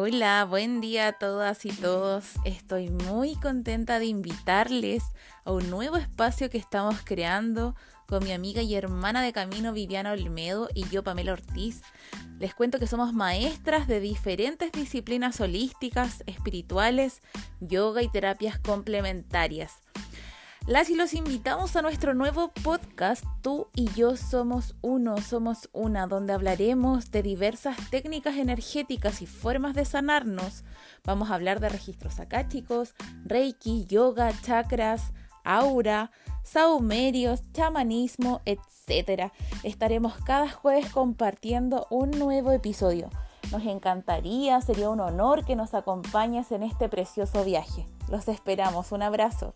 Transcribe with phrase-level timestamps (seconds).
[0.00, 2.34] Hola, buen día a todas y todos.
[2.44, 5.02] Estoy muy contenta de invitarles
[5.44, 7.74] a un nuevo espacio que estamos creando
[8.06, 11.82] con mi amiga y hermana de camino Viviana Olmedo y yo Pamela Ortiz.
[12.38, 17.20] Les cuento que somos maestras de diferentes disciplinas holísticas, espirituales,
[17.58, 19.80] yoga y terapias complementarias.
[20.68, 26.06] Las y los invitamos a nuestro nuevo podcast Tú y yo somos uno, somos una,
[26.06, 30.64] donde hablaremos de diversas técnicas energéticas y formas de sanarnos.
[31.04, 36.10] Vamos a hablar de registros akáshicos, reiki, yoga, chakras, aura,
[36.42, 39.32] saumerios, chamanismo, etc.
[39.62, 43.08] Estaremos cada jueves compartiendo un nuevo episodio.
[43.52, 47.86] Nos encantaría, sería un honor que nos acompañes en este precioso viaje.
[48.10, 49.54] Los esperamos, un abrazo.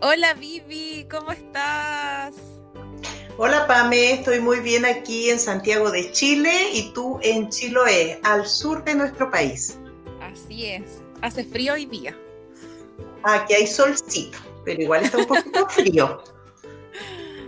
[0.00, 2.32] Hola Vivi, ¿cómo estás?
[3.36, 8.46] Hola Pame, estoy muy bien aquí en Santiago de Chile y tú en Chiloé, al
[8.46, 9.76] sur de nuestro país.
[10.20, 12.16] Así es, hace frío hoy día.
[13.24, 16.22] Aquí hay solcito, pero igual está un poquito frío.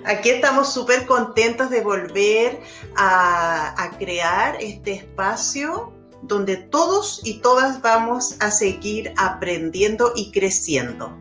[0.04, 2.58] Aquí estamos súper contentos de volver
[2.96, 11.16] a, a crear este espacio donde todos y todas vamos a seguir aprendiendo y creciendo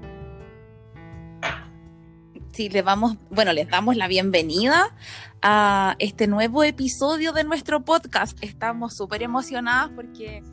[2.67, 4.93] les vamos, bueno, les damos la bienvenida
[5.41, 8.37] a este nuevo episodio de nuestro podcast.
[8.43, 10.43] Estamos súper emocionadas porque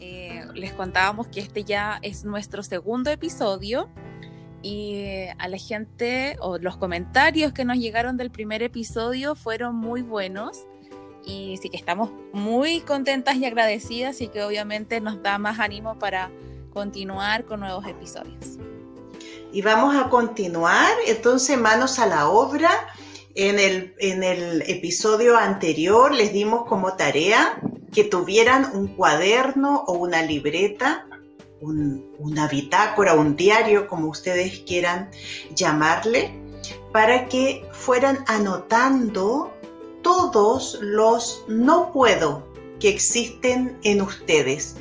[0.00, 3.90] eh, les contábamos que este ya es nuestro segundo episodio
[4.62, 10.00] y a la gente o los comentarios que nos llegaron del primer episodio fueron muy
[10.00, 10.64] buenos
[11.26, 15.98] y sí que estamos muy contentas y agradecidas y que obviamente nos da más ánimo
[15.98, 16.30] para
[16.72, 18.58] continuar con nuevos episodios.
[19.52, 22.70] Y vamos a continuar, entonces, manos a la obra.
[23.34, 27.60] En el, en el episodio anterior les dimos como tarea
[27.92, 31.06] que tuvieran un cuaderno o una libreta,
[31.60, 35.10] una bitácora, un diario, como ustedes quieran
[35.54, 36.34] llamarle,
[36.92, 39.52] para que fueran anotando
[40.02, 42.46] todos los no puedo
[42.80, 44.76] que existen en ustedes,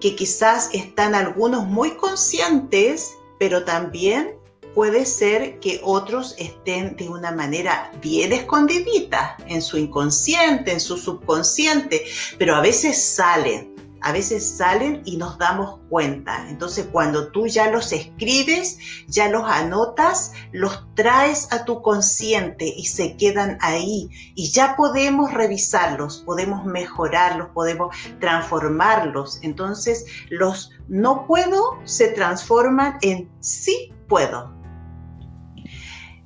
[0.00, 4.36] que quizás están algunos muy conscientes pero también
[4.74, 10.98] puede ser que otros estén de una manera bien escondidita en su inconsciente, en su
[10.98, 12.04] subconsciente,
[12.38, 16.46] pero a veces salen, a veces salen y nos damos cuenta.
[16.50, 22.84] Entonces cuando tú ya los escribes, ya los anotas, los traes a tu consciente y
[22.84, 29.38] se quedan ahí y ya podemos revisarlos, podemos mejorarlos, podemos transformarlos.
[29.42, 34.52] Entonces los no puedo se transforman en sí puedo.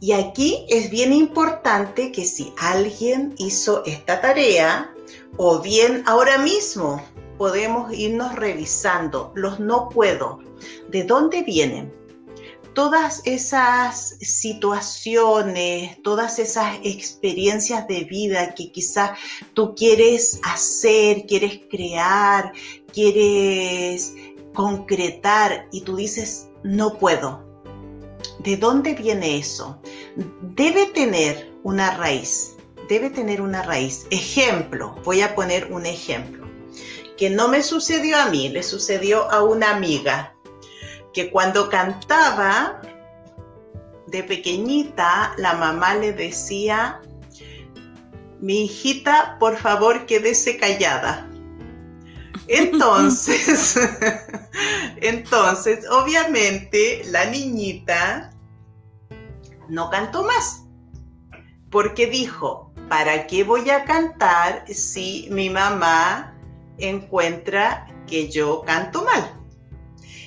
[0.01, 4.91] Y aquí es bien importante que si alguien hizo esta tarea,
[5.37, 7.03] o bien ahora mismo
[7.39, 10.41] podemos irnos revisando los no puedo,
[10.89, 11.93] de dónde vienen.
[12.75, 19.19] Todas esas situaciones, todas esas experiencias de vida que quizás
[19.53, 22.53] tú quieres hacer, quieres crear,
[22.93, 24.15] quieres
[24.55, 27.45] concretar y tú dices, no puedo.
[28.39, 29.81] ¿De dónde viene eso?
[30.41, 32.57] Debe tener una raíz,
[32.89, 34.07] debe tener una raíz.
[34.11, 36.47] Ejemplo, voy a poner un ejemplo,
[37.19, 40.35] que no me sucedió a mí, le sucedió a una amiga,
[41.13, 42.81] que cuando cantaba
[44.07, 47.01] de pequeñita, la mamá le decía,
[48.41, 51.31] mi hijita, por favor, quédese callada
[52.49, 53.79] entonces,
[54.97, 58.31] entonces, obviamente, la niñita
[59.69, 60.65] no cantó más,
[61.71, 66.37] porque dijo, ¿para qué voy a cantar si mi mamá
[66.79, 69.44] encuentra que yo canto mal?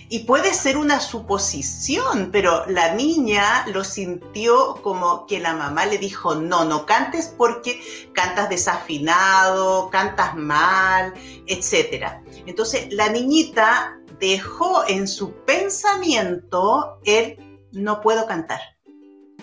[0.10, 5.98] Y puede ser una suposición, pero la niña lo sintió como que la mamá le
[5.98, 7.82] dijo, no, no cantes porque
[8.14, 11.14] cantas desafinado, cantas mal,
[11.46, 12.22] etc.
[12.46, 18.62] Entonces la niñita dejó en su pensamiento el no puedo cantar,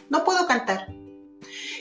[0.09, 0.89] no puedo cantar.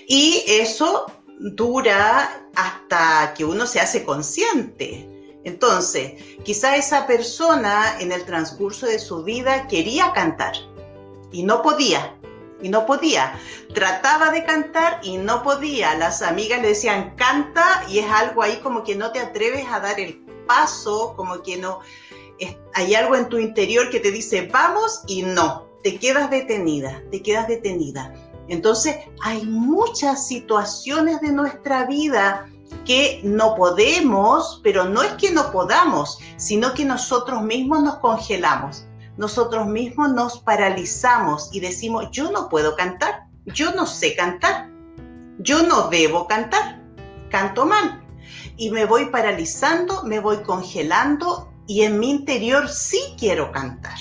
[0.07, 1.05] Y eso
[1.39, 5.12] dura hasta que uno se hace consciente
[5.43, 6.13] entonces,
[6.43, 10.53] quizá esa persona en el transcurso de su vida quería cantar
[11.31, 12.17] y no podía,
[12.61, 13.37] y no podía.
[13.73, 15.95] Trataba de cantar y no podía.
[15.95, 19.79] Las amigas le decían, canta, y es algo ahí como que no te atreves a
[19.81, 21.79] dar el paso, como que no.
[22.73, 27.21] hay algo en tu interior que te dice vamos y no, te quedas detenida, te
[27.21, 28.13] quedas detenida.
[28.47, 32.49] Entonces hay muchas situaciones de nuestra vida
[32.85, 38.85] que no podemos, pero no es que no podamos, sino que nosotros mismos nos congelamos,
[39.17, 44.69] nosotros mismos nos paralizamos y decimos, yo no puedo cantar, yo no sé cantar,
[45.39, 46.81] yo no debo cantar,
[47.29, 48.01] canto mal.
[48.57, 53.97] Y me voy paralizando, me voy congelando y en mi interior sí quiero cantar,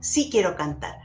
[0.00, 1.02] sí quiero cantar.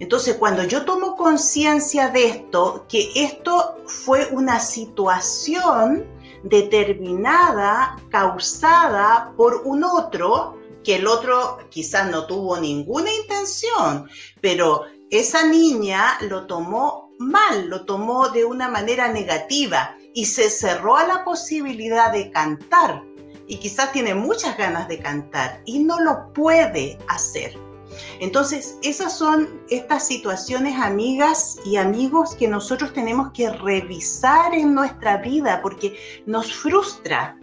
[0.00, 6.06] Entonces, cuando yo tomo conciencia de esto, que esto fue una situación
[6.42, 14.08] determinada, causada por un otro, que el otro quizás no tuvo ninguna intención,
[14.40, 20.96] pero esa niña lo tomó mal, lo tomó de una manera negativa y se cerró
[20.96, 23.02] a la posibilidad de cantar.
[23.46, 27.58] Y quizás tiene muchas ganas de cantar y no lo puede hacer.
[28.20, 35.18] Entonces, esas son estas situaciones, amigas y amigos, que nosotros tenemos que revisar en nuestra
[35.18, 37.38] vida porque nos frustra,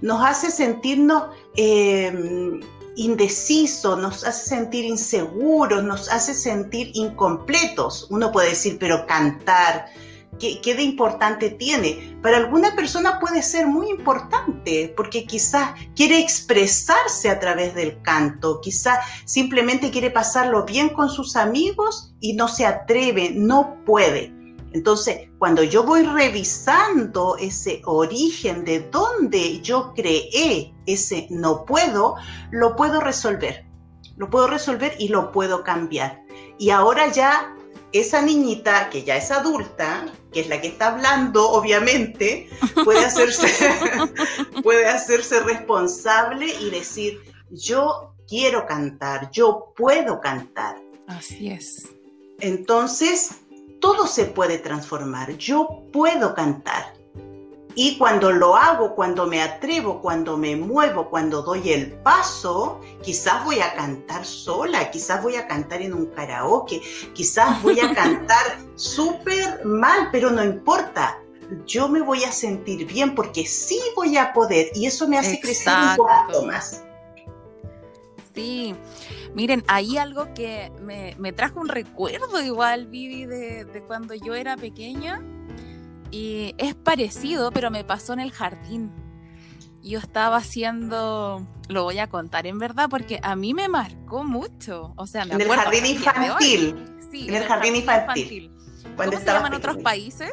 [0.00, 1.24] nos hace sentirnos
[1.56, 2.60] eh,
[2.96, 8.06] indecisos, nos hace sentir inseguros, nos hace sentir incompletos.
[8.10, 9.86] Uno puede decir, pero cantar,
[10.38, 12.18] ¿qué, de importante tiene?
[12.22, 18.60] Para alguna persona puede ser muy importante porque quizás quiere expresarse a través del canto,
[18.60, 24.32] quizás simplemente quiere pasarlo bien con sus amigos y no se atreve, no puede.
[24.72, 32.16] Entonces, cuando yo voy revisando ese origen de dónde yo creé ese no puedo,
[32.50, 33.66] lo puedo resolver.
[34.16, 36.22] Lo puedo resolver y lo puedo cambiar.
[36.58, 37.54] Y ahora ya
[37.92, 42.48] esa niñita que ya es adulta, que es la que está hablando, obviamente,
[42.84, 43.48] puede hacerse,
[44.62, 50.80] puede hacerse responsable y decir, yo quiero cantar, yo puedo cantar.
[51.06, 51.90] Así es.
[52.40, 53.42] Entonces,
[53.80, 56.94] todo se puede transformar, yo puedo cantar.
[57.74, 63.44] Y cuando lo hago, cuando me atrevo, cuando me muevo, cuando doy el paso, quizás
[63.44, 66.82] voy a cantar sola, quizás voy a cantar en un karaoke,
[67.14, 71.18] quizás voy a cantar súper mal, pero no importa.
[71.66, 75.38] Yo me voy a sentir bien porque sí voy a poder y eso me hace
[75.40, 76.84] crecer un poco más.
[78.34, 78.74] Sí,
[79.34, 84.56] miren, hay algo que me, trajo un recuerdo igual, Vivi, de, de cuando yo era
[84.56, 85.22] pequeña
[86.12, 88.92] y es parecido, pero me pasó en el jardín.
[89.82, 94.92] Yo estaba haciendo, lo voy a contar en verdad, porque a mí me marcó mucho.
[94.96, 96.86] O sea, me en el jardín infantil.
[97.10, 98.52] Sí, en el, jardín, infantil.
[98.96, 100.32] ¿Cómo se llama en otros países?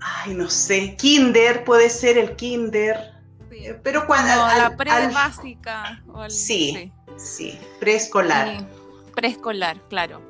[0.00, 0.96] Ay, no sé.
[0.96, 3.12] Kinder puede ser el kinder.
[3.52, 4.34] Eh, pero cuando.
[4.34, 6.02] la pre básica.
[6.28, 8.66] sí, sí, preescolar.
[9.14, 10.20] preescolar, claro.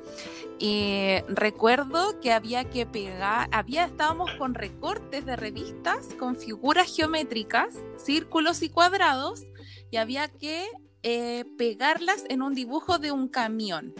[0.59, 7.75] Y recuerdo que había que pegar, había, estábamos con recortes de revistas, con figuras geométricas,
[7.97, 9.43] círculos y cuadrados,
[9.91, 10.67] y había que
[11.01, 13.93] eh, pegarlas en un dibujo de un camión.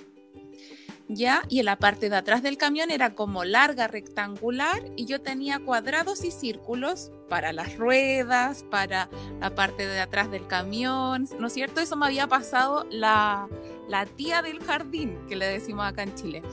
[1.09, 1.43] ¿Ya?
[1.49, 5.59] Y en la parte de atrás del camión era como larga, rectangular, y yo tenía
[5.59, 9.09] cuadrados y círculos para las ruedas, para
[9.41, 11.81] la parte de atrás del camión, ¿no es cierto?
[11.81, 13.49] Eso me había pasado la,
[13.87, 16.43] la tía del jardín, que le decimos acá en Chile.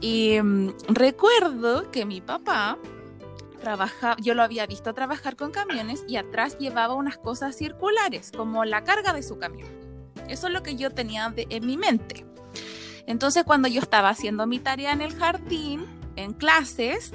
[0.00, 2.78] Y mm, recuerdo que mi papá
[3.60, 8.64] trabajaba, yo lo había visto trabajar con camiones y atrás llevaba unas cosas circulares, como
[8.64, 9.68] la carga de su camión.
[10.28, 12.26] Eso es lo que yo tenía en mi mente.
[13.06, 15.86] Entonces, cuando yo estaba haciendo mi tarea en el jardín,
[16.16, 17.12] en clases,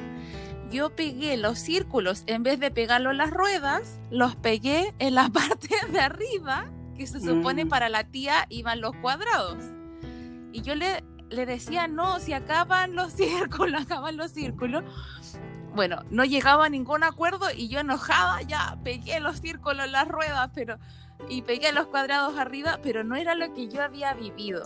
[0.72, 5.30] yo pegué los círculos, en vez de pegarlo en las ruedas, los pegué en la
[5.34, 7.70] parte de arriba que se supone mm.
[7.70, 9.64] para la tía iban los cuadrados.
[10.52, 14.84] Y yo le, le decía, no, si acaban los círculos, acaban los círculos.
[15.76, 20.08] Bueno, no llegaba a ningún acuerdo y yo enojada ya pegué los círculos en las
[20.08, 20.80] ruedas, pero
[21.30, 24.64] y pegué los cuadrados arriba, pero no era lo que yo había vivido.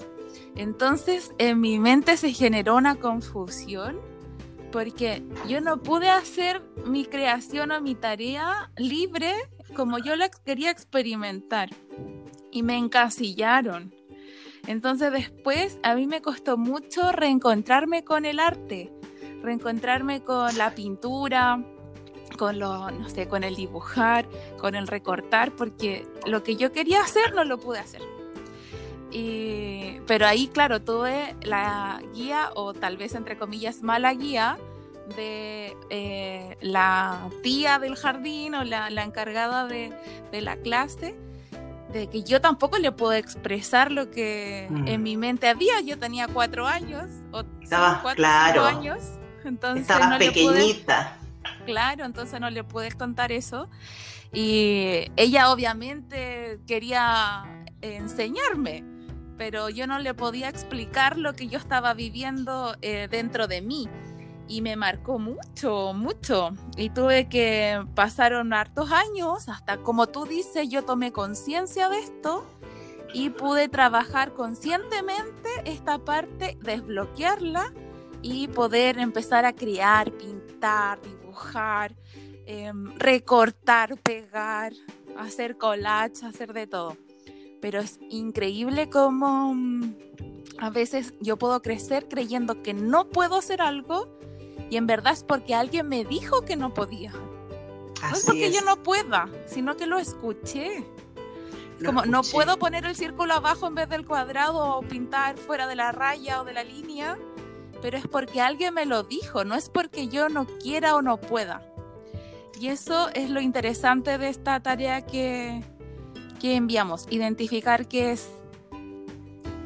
[0.56, 4.00] Entonces en mi mente se generó una confusión
[4.72, 9.34] porque yo no pude hacer mi creación o mi tarea libre
[9.76, 11.70] como yo la quería experimentar
[12.52, 13.94] y me encasillaron.
[14.68, 18.92] Entonces después a mí me costó mucho reencontrarme con el arte,
[19.42, 21.64] reencontrarme con la pintura,
[22.38, 24.28] con lo, no sé, con el dibujar,
[24.60, 28.02] con el recortar, porque lo que yo quería hacer no lo pude hacer.
[29.12, 34.58] Y, pero ahí, claro, tuve la guía, o tal vez entre comillas mala guía,
[35.16, 39.92] de eh, la tía del jardín o la, la encargada de,
[40.32, 41.16] de la clase,
[41.92, 44.88] de que yo tampoco le puedo expresar lo que Mm.
[44.88, 45.82] en mi mente había.
[45.82, 48.66] Yo tenía cuatro años, o Estabas, cuatro, claro.
[48.68, 49.00] cinco años.
[49.44, 51.18] Entonces Estabas no le pude- pequeñita.
[51.66, 53.68] Claro, entonces no le pude contar eso.
[54.32, 57.44] Y ella obviamente quería
[57.82, 58.84] enseñarme,
[59.38, 63.90] pero yo no le podía explicar lo que yo estaba viviendo eh, dentro de mí.
[64.48, 66.52] Y me marcó mucho, mucho.
[66.76, 72.46] Y tuve que pasaron hartos años hasta, como tú dices, yo tomé conciencia de esto
[73.14, 77.74] y pude trabajar conscientemente esta parte, desbloquearla
[78.22, 81.96] y poder empezar a crear, pintar, dibujar,
[82.46, 84.74] em, recortar, pegar,
[85.18, 86.98] hacer collage, hacer de todo.
[87.62, 89.96] Pero es increíble cómo mm,
[90.60, 94.08] a veces yo puedo crecer creyendo que no puedo hacer algo
[94.70, 97.12] y en verdad es porque alguien me dijo que no podía.
[97.12, 98.54] No es porque es.
[98.56, 100.84] yo no pueda, sino que lo escuché.
[101.80, 105.68] Lo Como no puedo poner el círculo abajo en vez del cuadrado o pintar fuera
[105.68, 107.18] de la raya o de la línea,
[107.82, 111.18] pero es porque alguien me lo dijo, no es porque yo no quiera o no
[111.18, 111.62] pueda.
[112.60, 115.64] Y eso es lo interesante de esta tarea que,
[116.40, 118.30] que enviamos, identificar qué es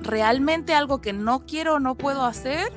[0.01, 2.71] realmente algo que no quiero o no puedo hacer,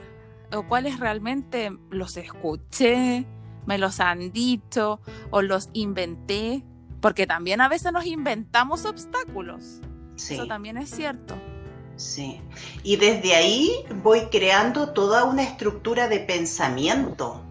[0.52, 3.26] o cuáles realmente los escuché,
[3.66, 5.00] me los han dicho
[5.30, 6.64] o los inventé,
[7.00, 9.80] porque también a veces nos inventamos obstáculos.
[10.16, 10.34] Sí.
[10.34, 11.36] Eso también es cierto.
[11.96, 12.40] Sí,
[12.84, 17.44] y desde ahí voy creando toda una estructura de pensamiento,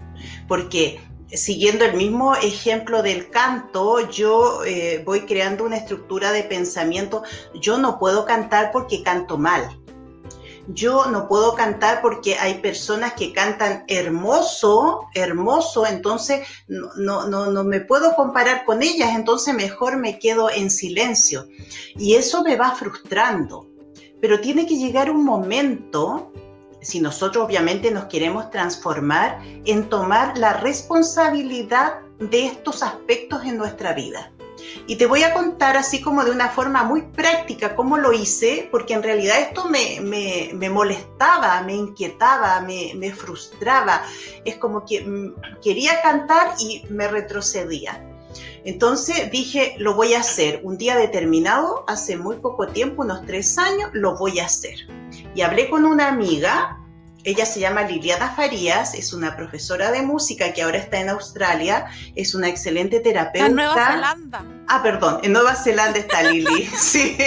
[0.48, 1.02] porque
[1.32, 7.24] siguiendo el mismo ejemplo del canto, yo eh, voy creando una estructura de pensamiento.
[7.60, 9.80] Yo no puedo cantar porque canto mal.
[10.70, 17.52] Yo no puedo cantar porque hay personas que cantan hermoso, hermoso, entonces no, no, no,
[17.52, 21.48] no me puedo comparar con ellas, entonces mejor me quedo en silencio.
[21.96, 23.68] Y eso me va frustrando.
[24.22, 26.34] Pero tiene que llegar un momento,
[26.82, 33.94] si nosotros obviamente nos queremos transformar, en tomar la responsabilidad de estos aspectos en nuestra
[33.94, 34.32] vida.
[34.86, 38.68] Y te voy a contar así como de una forma muy práctica cómo lo hice,
[38.72, 44.04] porque en realidad esto me, me, me molestaba, me inquietaba, me, me, frustraba.
[44.46, 48.04] Es como que mm, quería cantar y me retrocedía.
[48.64, 50.60] Entonces dije, lo voy a hacer.
[50.64, 54.88] Un día determinado, hace muy poco tiempo, unos tres años, lo voy a hacer.
[55.34, 56.78] Y hablé con una amiga,
[57.28, 61.88] ella se llama Liliana Farías, es una profesora de música que ahora está en Australia,
[62.16, 63.48] es una excelente terapeuta.
[63.48, 64.46] En Nueva Zelanda.
[64.70, 67.18] Ah, perdón, en Nueva Zelanda está Lili, sí,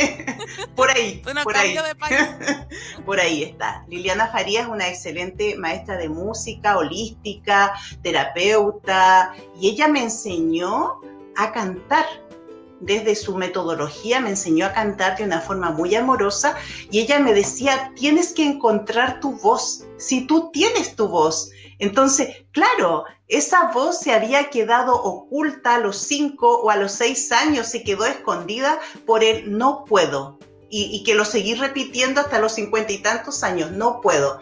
[0.75, 1.75] por ahí, Bueno, por ahí.
[1.75, 2.19] de país.
[3.05, 3.85] por ahí está.
[3.89, 11.03] Liliana Farías es una excelente maestra de música, holística, terapeuta, y ella me enseñó
[11.37, 12.07] a cantar.
[12.81, 16.57] Desde su metodología me enseñó a cantar de una forma muy amorosa
[16.91, 21.51] y ella me decía, tienes que encontrar tu voz, si tú tienes tu voz.
[21.79, 27.31] Entonces, claro, esa voz se había quedado oculta a los cinco o a los seis
[27.33, 30.39] años, se quedó escondida por el no puedo.
[30.73, 34.41] Y, y que lo seguí repitiendo hasta los cincuenta y tantos años, no puedo.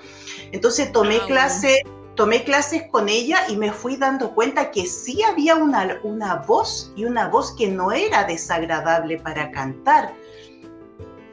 [0.53, 1.27] Entonces tomé Wow.
[1.27, 1.83] clase,
[2.19, 6.93] tomé clases con ella y me fui dando cuenta que sí había una, una voz
[6.97, 10.13] y una voz que no era desagradable para cantar.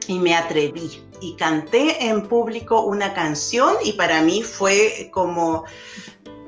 [0.06, 5.64] Y me atreví y canté en público una canción y para mí fue como,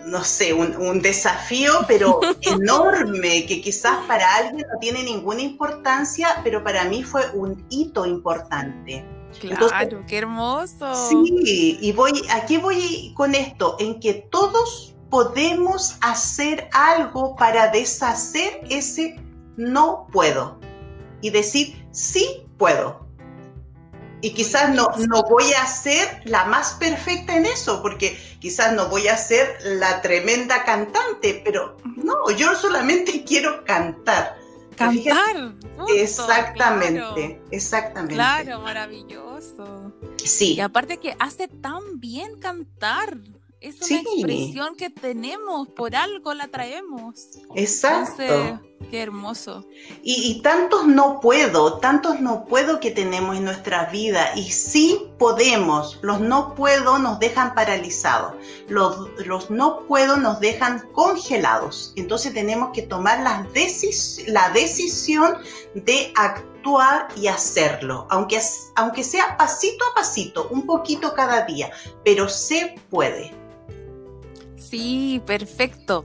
[0.07, 6.41] no sé, un, un desafío, pero enorme, que quizás para alguien no tiene ninguna importancia,
[6.45, 9.05] pero para mí fue un hito importante.
[9.41, 11.09] Claro, Entonces- qué hermoso.
[11.09, 13.77] Sí, y voy, ¿a qué voy con esto?
[13.79, 19.17] En que todos podemos hacer algo para deshacer ese
[19.57, 20.59] no puedo
[21.21, 23.07] y decir sí puedo.
[24.21, 28.89] Y quizás no, no voy a ser la más perfecta en eso, porque quizás no
[28.89, 34.38] voy a ser la tremenda cantante, pero no, yo solamente quiero cantar.
[34.79, 35.55] Cantar.
[35.77, 37.43] punto, Exactamente, claro.
[37.51, 38.15] exactamente.
[38.15, 39.93] Claro, maravilloso.
[40.25, 43.19] Sí, Y aparte que hace tan bien cantar.
[43.61, 43.97] Es una Sí.
[44.07, 47.27] expresión que tenemos, por algo la traemos.
[47.57, 48.23] exacto.
[48.23, 49.67] Entonces, qué hermoso.
[50.05, 55.01] Y, y tantos no puedo, tantos no puedo que tenemos en nuestra vida y sí
[55.19, 55.99] podemos.
[56.03, 58.35] Los no puedo nos dejan paralizados,
[58.69, 61.93] los, los no puedo nos dejan congelados.
[61.97, 63.19] Entonces tenemos que tomar
[63.53, 65.37] decis- la decisión
[65.75, 68.41] de actuar y hacerlo, aunque,
[68.77, 71.73] aunque sea pasito a pasito, un poquito cada día,
[72.05, 73.33] pero se puede.
[74.59, 76.05] Sí, perfecto.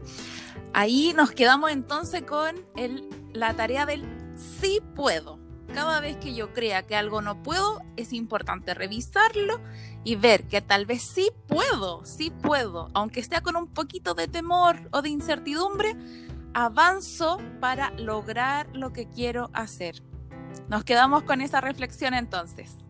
[0.74, 4.06] Ahí nos quedamos entonces con el, la tarea del
[4.36, 5.40] sí puedo.
[5.74, 9.60] cada vez que yo crea que algo no puedo, es importante revisarlo
[10.04, 14.28] y ver que tal vez sí puedo, sí puedo, aunque esté con un poquito de
[14.28, 15.96] temor o de incertidumbre,
[16.54, 20.04] avanzo para lograr lo que quiero hacer.
[20.70, 22.83] Nos quedamos con esa reflexión entonces.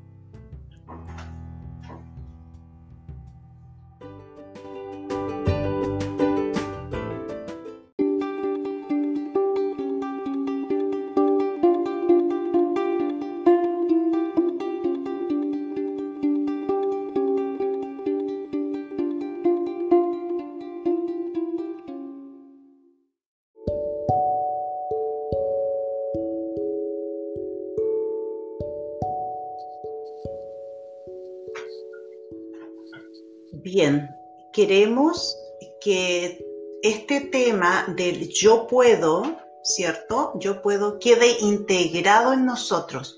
[34.65, 35.37] Queremos
[35.81, 36.41] que
[36.83, 39.23] este tema del yo puedo,
[39.61, 40.31] ¿cierto?
[40.39, 43.17] Yo puedo quede integrado en nosotros,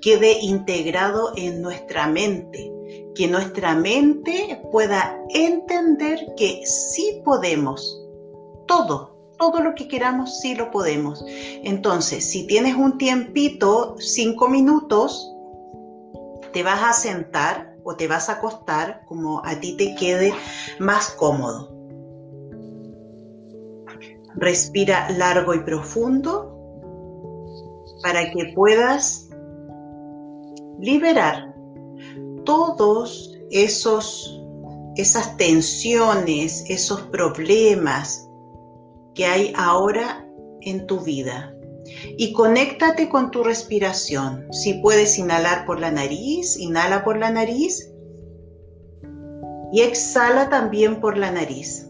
[0.00, 2.72] quede integrado en nuestra mente,
[3.16, 8.00] que nuestra mente pueda entender que sí podemos,
[8.68, 11.24] todo, todo lo que queramos sí lo podemos.
[11.26, 15.28] Entonces, si tienes un tiempito, cinco minutos,
[16.52, 20.32] te vas a sentar o te vas a acostar como a ti te quede
[20.78, 21.70] más cómodo.
[24.36, 26.50] Respira largo y profundo
[28.02, 29.28] para que puedas
[30.80, 31.54] liberar
[32.44, 34.40] todos esos
[34.96, 38.28] esas tensiones, esos problemas
[39.14, 40.24] que hay ahora
[40.60, 41.53] en tu vida
[42.16, 44.52] y conéctate con tu respiración.
[44.52, 47.90] Si puedes inhalar por la nariz, inhala por la nariz
[49.72, 51.88] y exhala también por la nariz.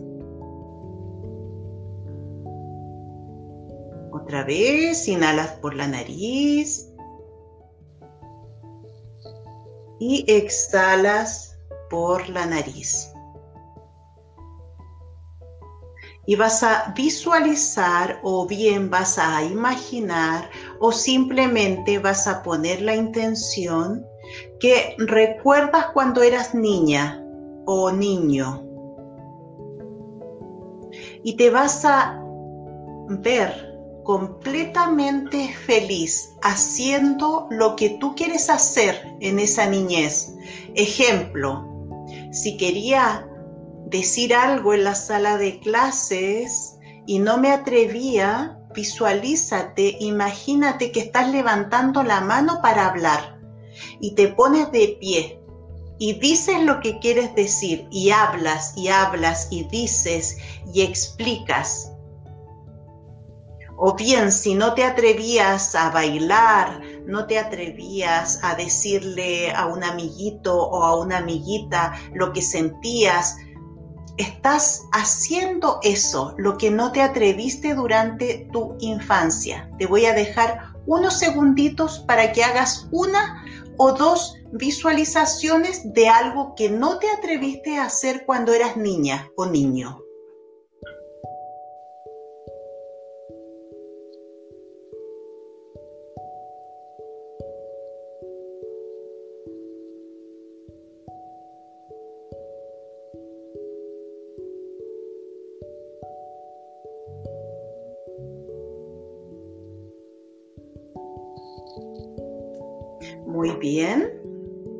[4.12, 6.90] Otra vez, inhalas por la nariz
[10.00, 11.58] y exhalas
[11.90, 13.13] por la nariz.
[16.26, 20.48] Y vas a visualizar o bien vas a imaginar
[20.80, 24.06] o simplemente vas a poner la intención
[24.58, 27.22] que recuerdas cuando eras niña
[27.66, 28.62] o niño.
[31.22, 32.20] Y te vas a
[33.08, 40.34] ver completamente feliz haciendo lo que tú quieres hacer en esa niñez.
[40.74, 41.66] Ejemplo,
[42.30, 43.26] si quería
[43.94, 51.30] decir algo en la sala de clases y no me atrevía, visualízate, imagínate que estás
[51.30, 53.38] levantando la mano para hablar
[54.00, 55.40] y te pones de pie
[56.00, 60.38] y dices lo que quieres decir y hablas y hablas y dices
[60.72, 61.92] y explicas.
[63.76, 69.84] O bien, si no te atrevías a bailar, no te atrevías a decirle a un
[69.84, 73.36] amiguito o a una amiguita lo que sentías,
[74.16, 79.70] estás haciendo eso, lo que no te atreviste durante tu infancia.
[79.78, 83.44] Te voy a dejar unos segunditos para que hagas una
[83.76, 89.46] o dos visualizaciones de algo que no te atreviste a hacer cuando eras niña o
[89.46, 90.03] niño.
[113.64, 114.20] Bien,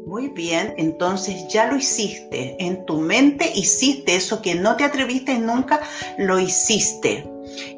[0.06, 0.74] muy bien.
[0.76, 2.54] Entonces ya lo hiciste.
[2.58, 5.80] En tu mente hiciste eso que no te atreviste nunca,
[6.18, 7.26] lo hiciste.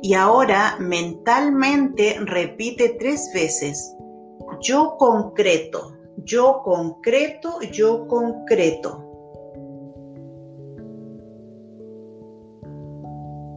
[0.02, 3.94] Y ahora mentalmente repite tres veces.
[4.60, 9.02] Yo concreto, yo concreto, yo concreto.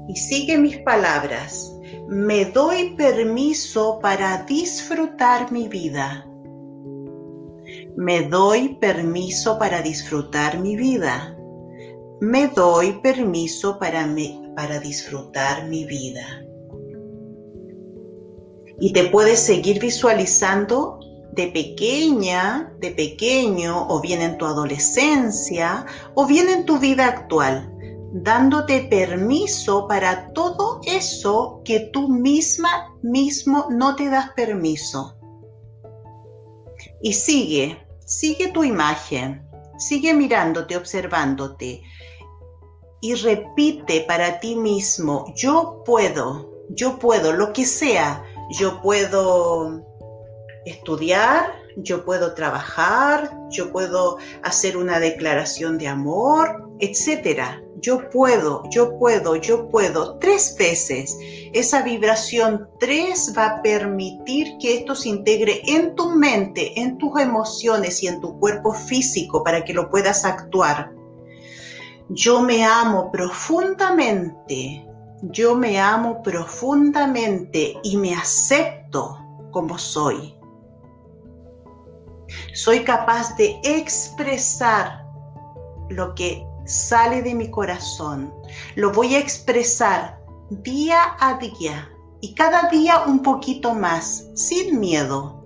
[0.08, 1.76] Y sigue mis palabras.
[2.08, 6.29] Me doy permiso para disfrutar mi vida
[8.00, 11.38] me doy permiso para disfrutar mi vida.
[12.22, 14.08] Me doy permiso para,
[14.56, 16.46] para disfrutar mi vida.
[18.80, 20.98] Y te puedes seguir visualizando
[21.34, 25.86] de pequeña, de pequeño, o bien en tu adolescencia,
[26.16, 27.70] o bien en tu vida actual,
[28.14, 35.18] dándote permiso para todo eso que tú misma, mismo no te das permiso.
[37.02, 41.84] Y sigue, Sigue tu imagen, sigue mirándote, observándote
[43.02, 49.86] y repite para ti mismo, yo puedo, yo puedo, lo que sea, yo puedo
[50.66, 57.62] estudiar, yo puedo trabajar, yo puedo hacer una declaración de amor, etcétera.
[57.82, 60.18] Yo puedo, yo puedo, yo puedo.
[60.20, 61.18] Tres veces.
[61.54, 67.20] Esa vibración tres va a permitir que esto se integre en tu mente, en tus
[67.20, 70.92] emociones y en tu cuerpo físico para que lo puedas actuar.
[72.10, 74.86] Yo me amo profundamente.
[75.22, 79.18] Yo me amo profundamente y me acepto
[79.52, 80.36] como soy.
[82.54, 85.06] Soy capaz de expresar
[85.90, 88.34] lo que sale de mi corazón.
[88.76, 91.90] Lo voy a expresar día a día
[92.22, 95.44] y cada día un poquito más, sin miedo.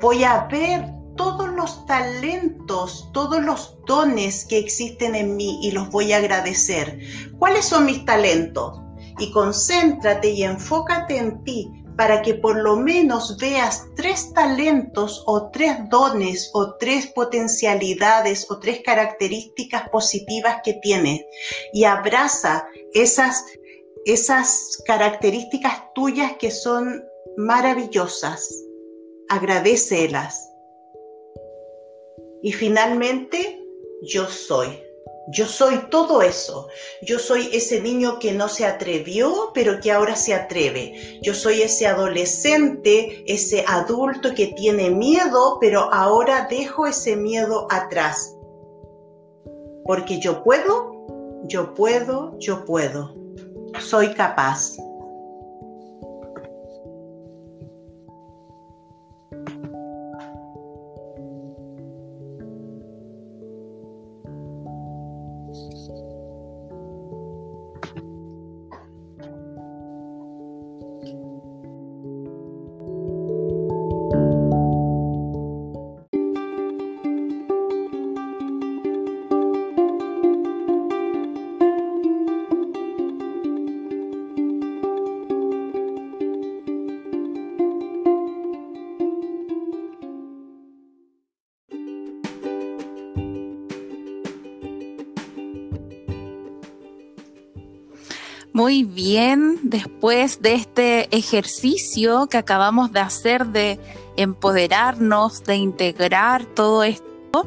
[0.00, 5.88] Voy a ver todos los talentos, todos los dones que existen en mí y los
[5.90, 6.98] voy a agradecer.
[7.38, 8.80] ¿Cuáles son mis talentos?
[9.18, 15.50] Y concéntrate y enfócate en ti para que por lo menos veas tres talentos o
[15.50, 21.20] tres dones o tres potencialidades o tres características positivas que tienes
[21.72, 23.44] y abraza esas,
[24.04, 27.04] esas características tuyas que son
[27.36, 28.48] maravillosas.
[29.28, 30.50] Agradecelas.
[32.42, 33.64] Y finalmente,
[34.02, 34.83] yo soy.
[35.28, 36.68] Yo soy todo eso.
[37.02, 41.18] Yo soy ese niño que no se atrevió, pero que ahora se atreve.
[41.22, 48.36] Yo soy ese adolescente, ese adulto que tiene miedo, pero ahora dejo ese miedo atrás.
[49.84, 50.92] Porque yo puedo,
[51.44, 53.14] yo puedo, yo puedo.
[53.80, 54.76] Soy capaz.
[98.64, 103.78] Muy bien, después de este ejercicio que acabamos de hacer de
[104.16, 107.46] empoderarnos, de integrar todo esto,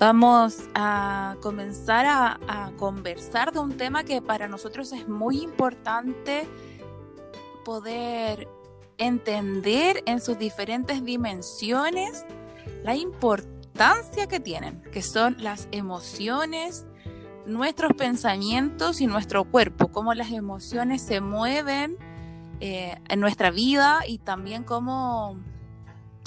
[0.00, 6.48] vamos a comenzar a, conversar de un tema que para nosotros es muy importante
[7.64, 8.48] poder
[8.98, 12.24] entender en sus diferentes dimensiones
[12.82, 16.86] la importancia que tienen, que son las emociones,
[17.46, 21.96] nuestros pensamientos y nuestro cuerpo, cómo las emociones se mueven
[22.60, 25.38] eh, en nuestra vida y también cómo,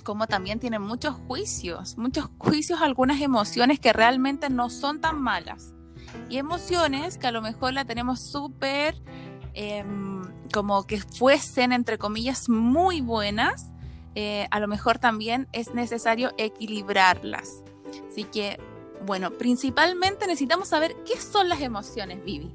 [0.04, 5.74] cómo también tienen muchos juicios, muchos juicios, algunas emociones que realmente no son tan malas.
[6.30, 9.02] Y emociones que a lo mejor la tenemos súper
[9.54, 10.22] em,
[10.54, 13.72] como que fuesen, entre comillas, muy buenas,
[14.16, 17.64] eh, a lo mejor también es necesario equilibrarlas.
[18.10, 18.60] Así que
[19.06, 22.52] bueno, principalmente necesitamos saber qué son las emociones, Vivi.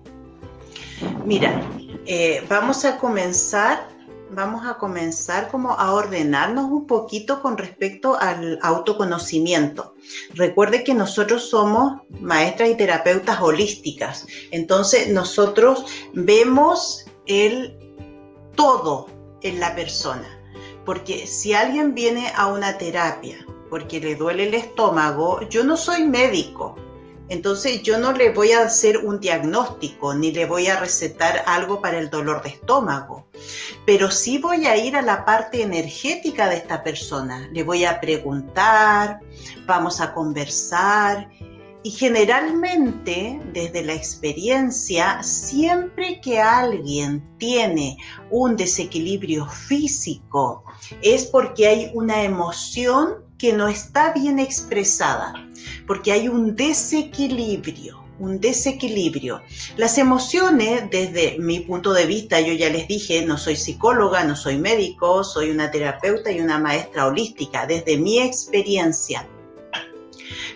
[1.24, 1.60] Mira,
[2.06, 3.88] eh, vamos a comenzar,
[4.30, 9.94] vamos a comenzar como a ordenarnos un poquito con respecto al autoconocimiento.
[10.34, 17.76] Recuerde que nosotros somos maestras y terapeutas holísticas, entonces nosotros vemos el
[18.54, 19.08] todo
[19.42, 20.28] en la persona,
[20.84, 26.04] porque si alguien viene a una terapia porque le duele el estómago, yo no soy
[26.04, 26.76] médico.
[27.30, 31.80] Entonces yo no le voy a hacer un diagnóstico ni le voy a recetar algo
[31.80, 33.28] para el dolor de estómago,
[33.86, 37.48] pero sí voy a ir a la parte energética de esta persona.
[37.50, 39.20] Le voy a preguntar,
[39.64, 41.30] vamos a conversar
[41.82, 47.96] y generalmente desde la experiencia, siempre que alguien tiene
[48.30, 50.62] un desequilibrio físico
[51.00, 55.34] es porque hay una emoción que no está bien expresada,
[55.88, 59.42] porque hay un desequilibrio un desequilibrio.
[59.76, 64.36] Las emociones, desde mi punto de vista, yo ya les dije, no soy psicóloga, no
[64.36, 69.26] soy médico, soy una terapeuta y una maestra holística, desde mi experiencia.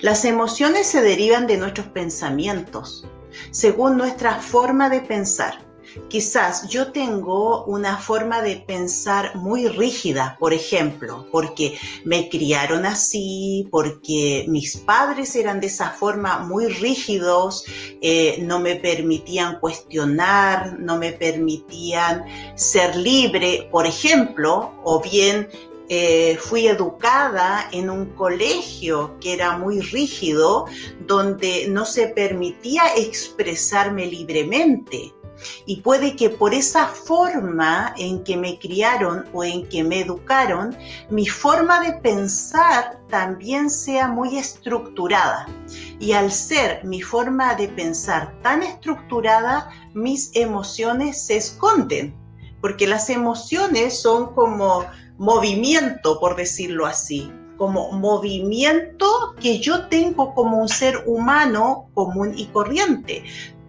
[0.01, 3.05] Las emociones se derivan de nuestros pensamientos,
[3.51, 5.66] según nuestra forma de pensar.
[6.09, 13.69] Quizás yo tengo una forma de pensar muy rígida, por ejemplo, porque me criaron así,
[13.71, 17.65] porque mis padres eran de esa forma muy rígidos,
[18.01, 25.49] eh, no me permitían cuestionar, no me permitían ser libre, por ejemplo, o bien
[25.89, 30.67] eh, fui educada en un colegio que era muy rígido,
[31.07, 35.13] donde no se permitía expresarme libremente.
[35.67, 40.77] Y puede que por esa forma en que me criaron o en que me educaron,
[41.11, 45.47] mi forma de pensar también sea muy estructurada.
[46.01, 52.15] Y al ser mi forma de pensar tan estructurada, mis emociones se esconden,
[52.61, 54.85] porque las emociones son como
[55.19, 62.47] movimiento, por decirlo así, como movimiento que yo tengo como un ser humano común y
[62.47, 63.25] corriente.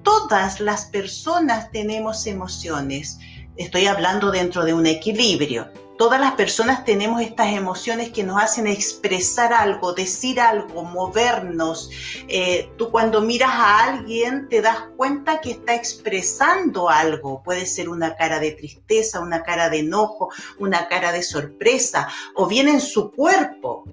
[0.08, 3.20] Todas las personas tenemos emociones.
[3.58, 8.68] Estoy hablando dentro de un equilibrio todas las personas tenemos estas emociones que nos hacen
[8.68, 11.90] expresar algo, decir algo, movernos.
[12.28, 17.42] Eh, tú cuando miras a alguien te das cuenta que está expresando algo.
[17.44, 22.48] Puede ser una cara de tristeza, una cara de enojo, una cara de sorpresa, o
[22.48, 23.84] bien en su cuerpo.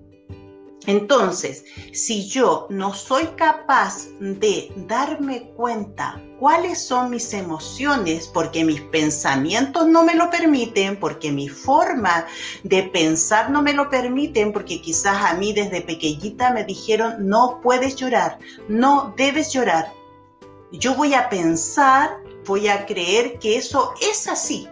[0.86, 8.82] Entonces, si yo no soy capaz de darme cuenta cuáles son mis emociones, porque mis
[8.82, 12.26] pensamientos no me lo permiten, porque mi forma
[12.64, 17.60] de pensar no me lo permiten, porque quizás a mí desde pequeñita me dijeron, no
[17.62, 19.90] puedes llorar, no debes llorar.
[20.70, 24.68] Yo voy a pensar, voy a creer que eso es así.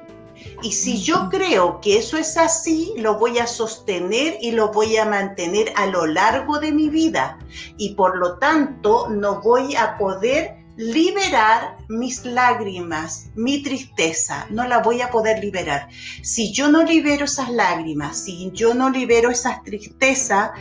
[0.62, 4.96] Y si yo creo que eso es así, lo voy a sostener y lo voy
[4.96, 7.38] a mantener a lo largo de mi vida.
[7.76, 14.78] Y por lo tanto, no voy a poder liberar mis lágrimas, mi tristeza, no la
[14.78, 15.88] voy a poder liberar.
[16.22, 20.52] Si yo no libero esas lágrimas, si yo no libero esas tristezas,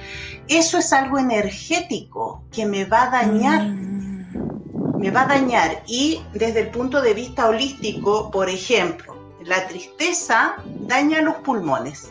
[0.47, 3.67] eso es algo energético que me va a dañar.
[3.67, 4.01] Mm.
[4.99, 5.83] Me va a dañar.
[5.87, 9.10] Y desde el punto de vista holístico, por ejemplo,
[9.45, 10.55] la tristeza
[10.87, 12.09] daña los pulmones.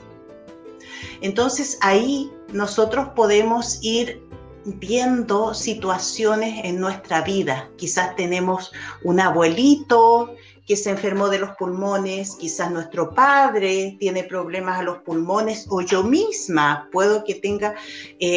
[1.21, 4.23] Entonces ahí nosotros podemos ir
[4.65, 7.71] viendo situaciones en nuestra vida.
[7.77, 10.35] Quizás tenemos un abuelito
[10.71, 15.81] que se enfermó de los pulmones, quizás nuestro padre tiene problemas a los pulmones o
[15.81, 17.75] yo misma puedo que tenga
[18.21, 18.29] eh,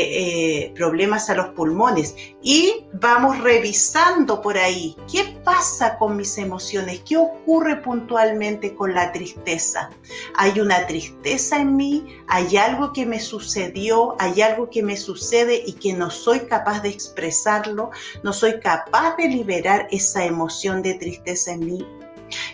[0.64, 2.16] eh, problemas a los pulmones.
[2.42, 9.12] Y vamos revisando por ahí qué pasa con mis emociones, qué ocurre puntualmente con la
[9.12, 9.92] tristeza.
[10.36, 15.62] Hay una tristeza en mí, hay algo que me sucedió, hay algo que me sucede
[15.68, 17.92] y que no soy capaz de expresarlo,
[18.24, 21.86] no soy capaz de liberar esa emoción de tristeza en mí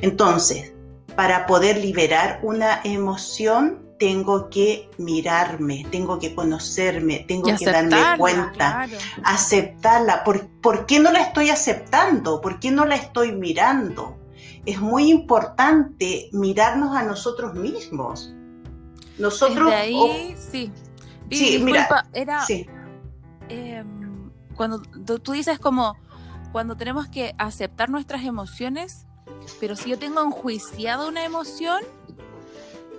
[0.01, 0.73] entonces,
[1.15, 8.87] para poder liberar una emoción, tengo que mirarme, tengo que conocerme, tengo que darme cuenta,
[9.23, 10.23] aceptarla.
[10.23, 12.39] ¿Por, qué no la estoy aceptando?
[12.39, 14.17] ¿Por qué no la estoy mirando?
[14.65, 18.33] Es muy importante mirarnos a nosotros mismos.
[19.17, 19.69] Nosotros.
[19.71, 20.71] ahí, sí.
[21.29, 22.05] sí, mira.
[22.13, 22.45] Era.
[23.49, 24.81] Em, cuando
[25.21, 25.97] tú dices como
[26.53, 29.05] cuando tenemos que aceptar nuestras emociones,
[29.59, 31.81] pero si yo tengo enjuiciado una emoción,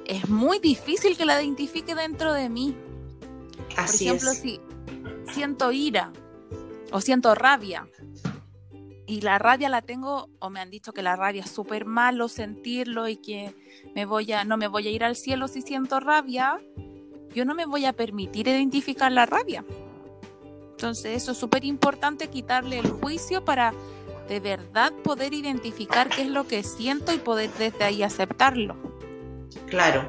[0.06, 2.76] es muy difícil que la identifique dentro de mí.
[3.74, 4.60] Por ejemplo, si
[5.32, 6.12] siento ira
[6.92, 7.88] o siento rabia
[9.06, 12.28] y la rabia la tengo o me han dicho que la rabia es súper malo
[12.28, 13.54] sentirlo y que
[13.94, 16.60] me voy a no me voy a ir al cielo si siento rabia,
[17.34, 19.64] yo no me voy a permitir identificar la rabia.
[20.70, 23.74] Entonces, eso es súper importante quitarle el juicio para
[24.30, 28.76] de verdad poder identificar qué es lo que siento y poder desde ahí aceptarlo.
[29.66, 30.08] Claro.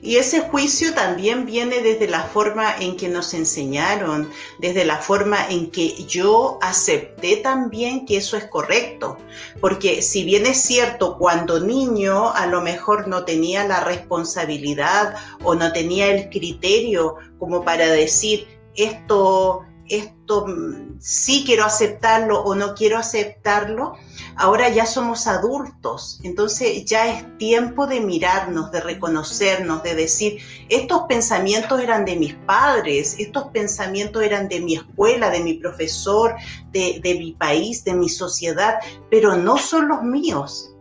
[0.00, 5.46] Y ese juicio también viene desde la forma en que nos enseñaron, desde la forma
[5.50, 9.18] en que yo acepté también que eso es correcto.
[9.60, 15.54] Porque si bien es cierto, cuando niño a lo mejor no tenía la responsabilidad o
[15.54, 22.74] no tenía el criterio como para decir esto esto mm, sí quiero aceptarlo o no
[22.74, 23.94] quiero aceptarlo,
[24.36, 31.02] ahora ya somos adultos, entonces ya es tiempo de mirarnos, de reconocernos, de decir, estos
[31.08, 36.34] pensamientos eran de mis padres, estos pensamientos eran de mi escuela, de mi profesor,
[36.72, 40.74] de, de mi país, de mi sociedad, pero no son los míos.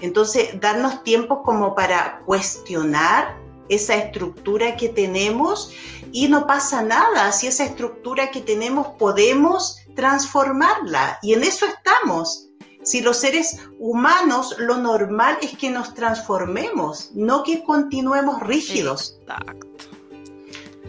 [0.00, 3.36] Entonces, darnos tiempo como para cuestionar
[3.68, 5.72] esa estructura que tenemos
[6.12, 7.32] y no pasa nada.
[7.32, 12.48] Si esa estructura que tenemos podemos transformarla y en eso estamos.
[12.82, 19.18] Si los seres humanos lo normal es que nos transformemos, no que continuemos rígidos.
[19.22, 19.66] Exacto.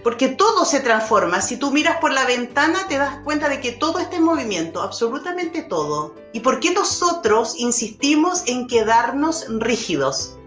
[0.04, 1.42] Porque todo se transforma.
[1.42, 4.82] Si tú miras por la ventana te das cuenta de que todo está en movimiento,
[4.82, 6.16] absolutamente todo.
[6.32, 10.39] ¿Y por qué nosotros insistimos en quedarnos rígidos?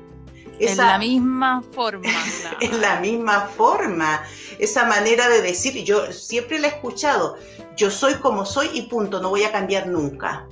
[0.59, 2.09] En la misma forma.
[2.61, 4.23] en la misma forma.
[4.59, 7.37] Esa manera de decir, yo siempre la he escuchado,
[7.77, 10.47] yo soy como soy y punto, no voy a cambiar nunca.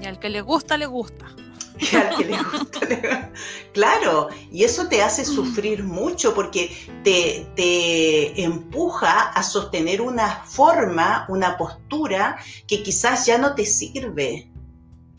[0.00, 1.26] Y al que le gusta, le gusta.
[1.80, 3.30] Y al que le gusta,
[3.72, 11.24] Claro, y eso te hace sufrir mucho porque te, te empuja a sostener una forma,
[11.28, 14.50] una postura que quizás ya no te sirve.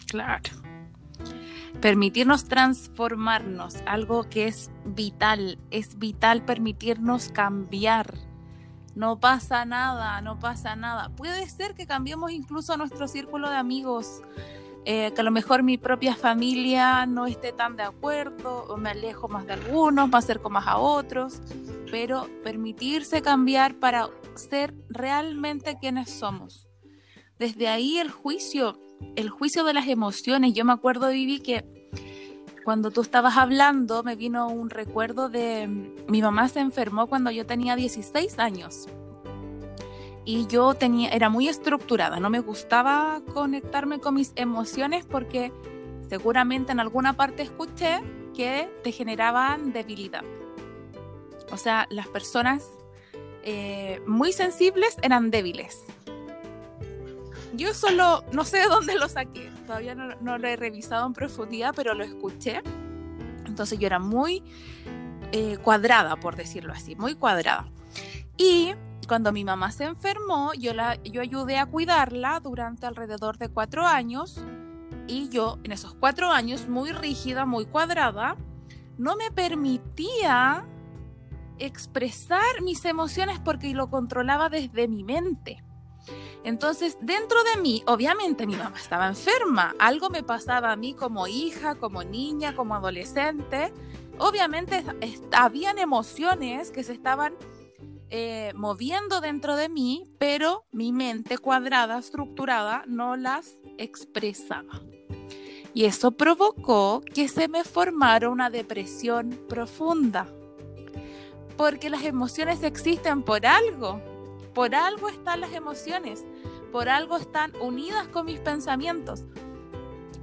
[0.07, 0.68] Claro
[1.81, 8.13] permitirnos transformarnos, algo que es vital, es vital permitirnos cambiar.
[8.95, 11.09] No pasa nada, no pasa nada.
[11.15, 14.21] Puede ser que cambiemos incluso nuestro círculo de amigos,
[14.85, 18.89] eh, que a lo mejor mi propia familia no esté tan de acuerdo, o me
[18.89, 21.41] alejo más de algunos, me acerco más a otros,
[21.91, 26.67] pero permitirse cambiar para ser realmente quienes somos.
[27.37, 28.77] Desde ahí el juicio
[29.15, 30.53] el juicio de las emociones.
[30.53, 31.65] Yo me acuerdo, Vivi, que
[32.63, 35.67] cuando tú estabas hablando me vino un recuerdo de
[36.07, 38.87] mi mamá se enfermó cuando yo tenía 16 años.
[40.25, 45.51] Y yo tenía, era muy estructurada, no me gustaba conectarme con mis emociones porque
[46.07, 48.01] seguramente en alguna parte escuché
[48.35, 50.23] que te generaban debilidad.
[51.51, 52.69] O sea, las personas
[53.43, 55.83] eh, muy sensibles eran débiles
[57.55, 61.73] yo solo, no sé de dónde lo saqué, todavía no, lo he revisado en profundidad,
[61.75, 62.61] pero lo escuché.
[63.45, 64.43] Entonces yo era muy
[65.31, 67.67] eh, cuadrada, por decirlo así, muy cuadrada.
[68.37, 68.73] Y
[69.07, 73.85] cuando mi mamá se enfermó, yo, la, yo ayudé a cuidarla durante alrededor de cuatro
[73.85, 74.41] años.
[75.07, 78.37] Y yo, en esos cuatro años, muy rígida, muy cuadrada,
[78.97, 80.65] no me permitía
[81.57, 85.63] expresar mis emociones porque lo controlaba desde mi mente.
[86.43, 91.27] Entonces, dentro de mí, obviamente mi mamá estaba enferma, algo me pasaba a mí como
[91.27, 93.73] hija, como niña, como adolescente.
[94.17, 94.83] Obviamente
[95.31, 97.35] habían emociones que se estaban
[98.09, 104.81] eh, moviendo dentro de mí, pero mi mente cuadrada, estructurada, no las expresaba.
[105.73, 110.27] Y eso provocó que se me formara una depresión profunda.
[111.55, 114.01] Porque las emociones existen por algo.
[114.59, 116.25] Por algo están las emociones,
[116.73, 119.23] por algo están unidas con mis pensamientos.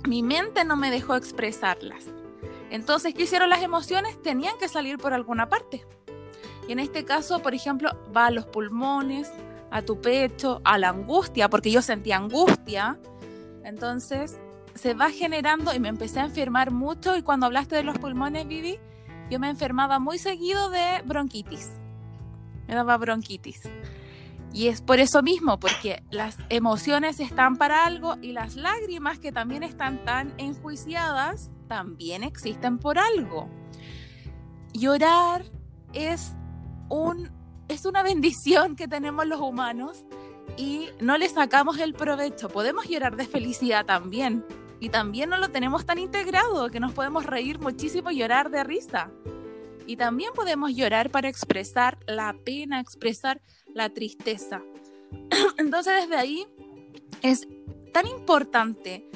[0.07, 2.05] Mi mente no me dejó expresarlas.
[2.69, 4.21] Entonces, ¿qué hicieron las emociones?
[4.21, 5.87] Tenían que salir por alguna parte.
[6.69, 9.33] Y en este caso, por ejemplo, va a los pulmones,
[9.71, 12.99] a tu pecho, a la angustia, porque yo sentía angustia.
[13.65, 14.39] Entonces,
[14.75, 17.17] se va generando y me empecé a enfermar mucho.
[17.17, 18.79] Y cuando hablaste de los pulmones, Vivi,
[19.31, 21.71] yo me enfermaba muy seguido de bronquitis.
[22.69, 23.63] Me daba bronquitis.
[24.57, 29.31] Y es por eso mismo, porque las emociones están para algo y las lágrimas que
[29.31, 33.51] también están tan enjuiciadas, también existen por algo.
[34.73, 35.45] Llorar
[35.93, 36.33] es,
[36.89, 37.31] un,
[37.69, 40.07] es una bendición que tenemos los humanos
[40.57, 42.49] y no le sacamos el provecho.
[42.49, 44.43] Podemos llorar de felicidad también.
[44.81, 48.65] Y también no lo tenemos tan integrado que nos podemos reír muchísimo y llorar de
[48.65, 49.11] risa.
[49.87, 53.43] Y también podemos llorar para expresar la pena, expresar
[53.77, 54.63] la tristeza.
[55.59, 56.47] Entonces desde ahí
[57.23, 57.47] es
[57.93, 59.09] tan importante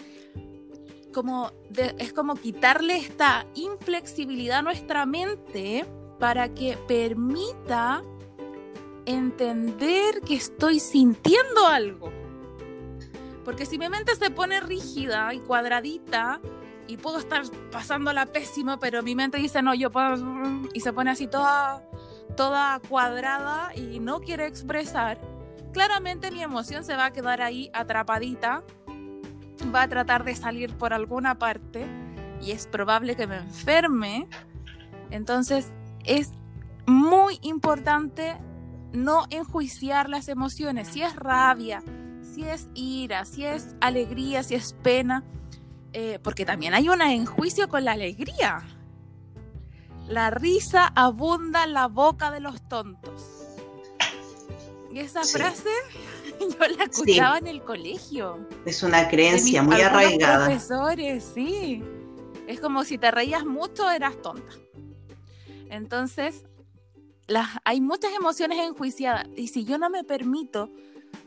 [1.12, 1.50] como
[1.98, 5.84] es como quitarle esta inflexibilidad a nuestra mente
[6.20, 8.02] para que permita
[9.06, 12.12] entender que estoy sintiendo algo.
[13.44, 16.40] Porque si mi mente se pone rígida y cuadradita
[16.86, 17.42] y puedo estar
[17.72, 20.14] pasándola pésimo, pero mi mente dice, no, yo puedo...
[20.74, 21.89] y se pone así toda
[22.40, 25.20] toda cuadrada y no quiere expresar,
[25.74, 28.64] claramente mi emoción se va a quedar ahí atrapadita,
[29.74, 31.84] va a tratar de salir por alguna parte
[32.40, 34.26] y es probable que me enferme.
[35.10, 35.70] Entonces
[36.06, 36.30] es
[36.86, 38.38] muy importante
[38.94, 41.82] no enjuiciar las emociones, si es rabia,
[42.22, 45.24] si es ira, si es alegría, si es pena,
[45.92, 48.62] eh, porque también hay un enjuicio con la alegría.
[50.10, 53.22] La risa abunda en la boca de los tontos.
[54.92, 55.68] Y esa frase
[56.40, 58.44] yo la escuchaba en el colegio.
[58.64, 60.46] Es una creencia muy arraigada.
[60.46, 61.84] Profesores, sí.
[62.48, 64.52] Es como si te reías mucho, eras tonta.
[65.70, 66.44] Entonces,
[67.28, 69.28] las, hay muchas emociones enjuiciadas.
[69.36, 70.72] Y si yo no me permito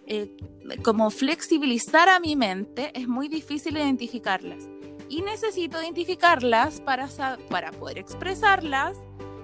[0.07, 0.35] eh,
[0.83, 4.67] como flexibilizar a mi mente, es muy difícil identificarlas.
[5.09, 7.07] Y necesito identificarlas para,
[7.49, 8.97] para poder expresarlas,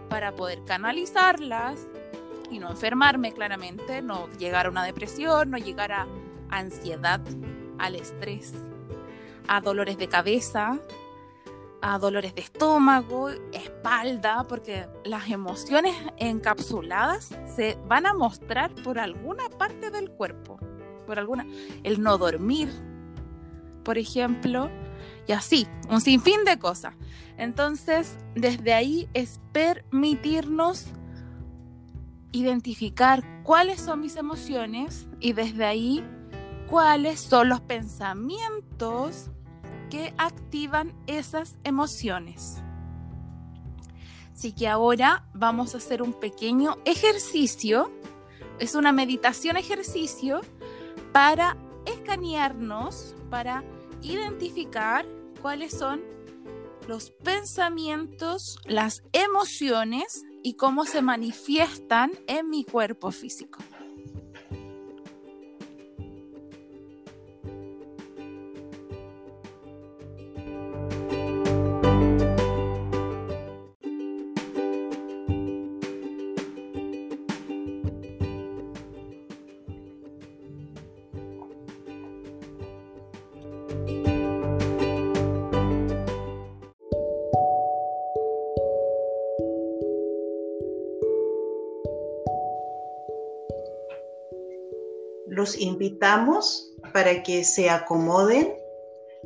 [0.09, 1.79] para poder canalizarlas
[2.49, 6.07] y no enfermarme claramente, no llegar a una depresión, no llegar a
[6.49, 7.21] ansiedad,
[7.77, 8.53] al estrés,
[9.47, 10.79] a dolores de cabeza,
[11.81, 19.49] a dolores de estómago, espalda, porque las emociones encapsuladas se van a mostrar por alguna
[19.49, 20.59] parte del cuerpo,
[21.05, 21.45] por alguna,
[21.83, 22.69] el no dormir,
[23.83, 24.69] por ejemplo,
[25.29, 26.95] y así, un sinfín de cosas.
[27.37, 30.87] Entonces, desde ahí es permitirnos
[32.31, 36.03] identificar cuáles son mis emociones y desde ahí
[36.67, 39.29] cuáles son los pensamientos
[39.91, 42.63] que activan esas emociones.
[44.33, 47.91] Así que ahora vamos a hacer un pequeño ejercicio,
[48.57, 50.41] es una meditación ejercicio
[51.13, 51.55] para
[51.85, 53.63] escanearnos, para
[54.01, 55.05] identificar
[55.41, 56.01] cuáles son
[56.87, 63.59] los pensamientos, las emociones y cómo se manifiestan en mi cuerpo físico.
[95.39, 98.53] Los invitamos para que se acomoden.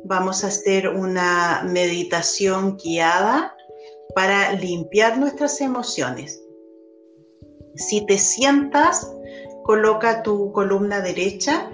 [0.04, 3.52] Vamos a hacer una meditación guiada
[4.14, 6.40] para limpiar nuestras emociones.
[7.74, 9.12] Si te sientas,
[9.64, 11.68] coloca tu columna derecha,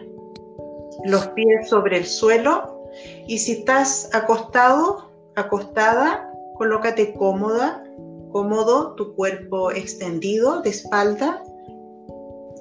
[1.05, 2.89] los pies sobre el suelo
[3.27, 7.85] y si estás acostado, acostada, colócate cómoda,
[8.33, 11.43] cómodo, tu cuerpo extendido de espalda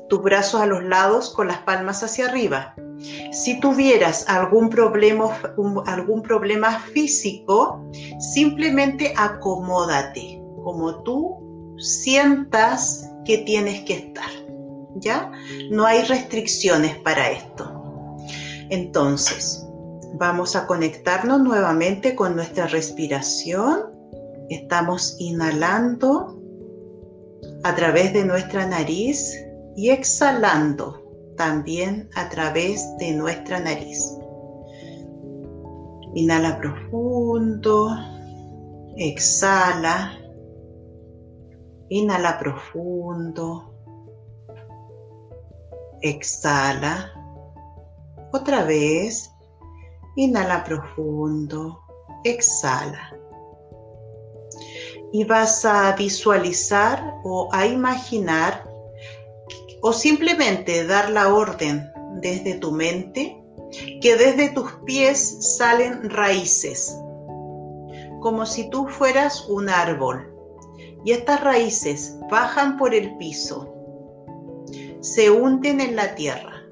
[0.10, 2.76] tus brazos a los lados con las palmas hacia arriba.
[3.32, 5.38] Si tuvieras algún problema,
[5.86, 7.82] algún problema físico,
[8.34, 14.30] simplemente acomódate como tú sientas que tienes que estar.
[14.96, 15.32] ¿Ya?
[15.72, 17.72] No hay restricciones para esto.
[18.70, 19.66] Entonces,
[20.16, 23.84] vamos a conectarnos nuevamente con nuestra respiración.
[24.50, 26.42] Estamos inhalando
[27.64, 29.34] a través de nuestra nariz
[29.76, 31.02] y exhalando
[31.38, 34.18] también a través de nuestra nariz.
[36.14, 37.90] Inhala profundo,
[38.98, 40.12] exhala,
[41.90, 43.74] inhala profundo,
[46.02, 47.12] exhala,
[48.32, 49.32] otra vez,
[50.16, 51.80] inhala profundo,
[52.24, 53.16] exhala.
[55.12, 58.69] Y vas a visualizar o a imaginar
[59.82, 63.42] o simplemente dar la orden desde tu mente
[64.02, 66.98] que desde tus pies salen raíces,
[68.20, 70.34] como si tú fueras un árbol.
[71.06, 73.74] Y estas raíces bajan por el piso,
[75.00, 76.64] se hunden en la tierra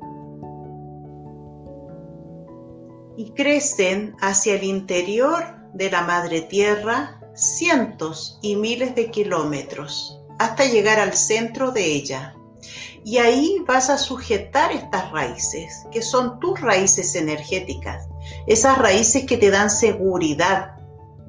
[3.15, 5.43] y crecen hacia el interior
[5.73, 12.36] de la madre tierra cientos y miles de kilómetros hasta llegar al centro de ella.
[13.03, 18.07] Y ahí vas a sujetar estas raíces, que son tus raíces energéticas,
[18.47, 20.75] esas raíces que te dan seguridad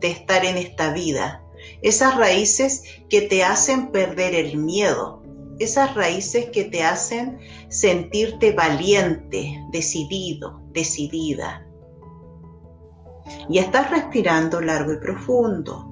[0.01, 1.43] de estar en esta vida,
[1.83, 5.23] esas raíces que te hacen perder el miedo,
[5.59, 11.67] esas raíces que te hacen sentirte valiente, decidido, decidida.
[13.49, 15.85] Y estás respirando largo y profundo.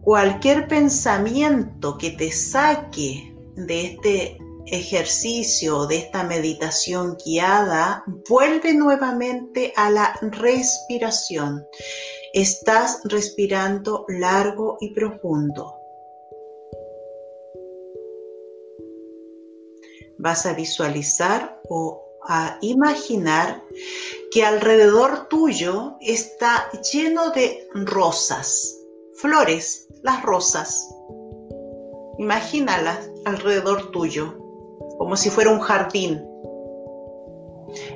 [0.00, 3.27] Cualquier pensamiento que te saque
[3.66, 11.66] de este ejercicio, de esta meditación guiada, vuelve nuevamente a la respiración.
[12.32, 15.74] Estás respirando largo y profundo.
[20.18, 23.64] Vas a visualizar o a imaginar
[24.30, 28.78] que alrededor tuyo está lleno de rosas,
[29.14, 30.88] flores, las rosas.
[32.18, 34.34] Imagínalas alrededor tuyo,
[34.98, 36.24] como si fuera un jardín.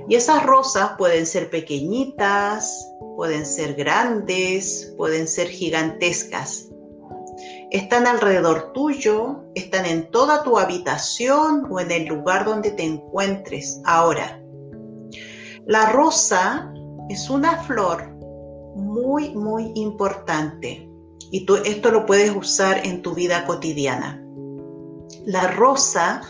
[0.09, 6.69] Y esas rosas pueden ser pequeñitas, pueden ser grandes, pueden ser gigantescas.
[7.71, 13.81] están alrededor tuyo, están en toda tu habitación o en el lugar donde te encuentres
[13.85, 14.41] ahora.
[15.67, 16.73] La rosa
[17.09, 18.11] es una flor
[18.77, 20.92] muy, muy importante
[21.33, 24.23] y tú esto lo puedes usar en tu vida cotidiana.
[25.25, 26.21] La rosa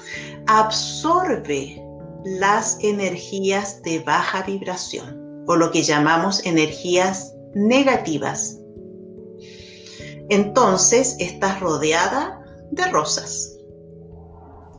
[0.46, 1.84] absorbe
[2.24, 8.60] las energías de baja vibración o lo que llamamos energías negativas.
[10.30, 12.40] Entonces estás rodeada
[12.70, 13.58] de rosas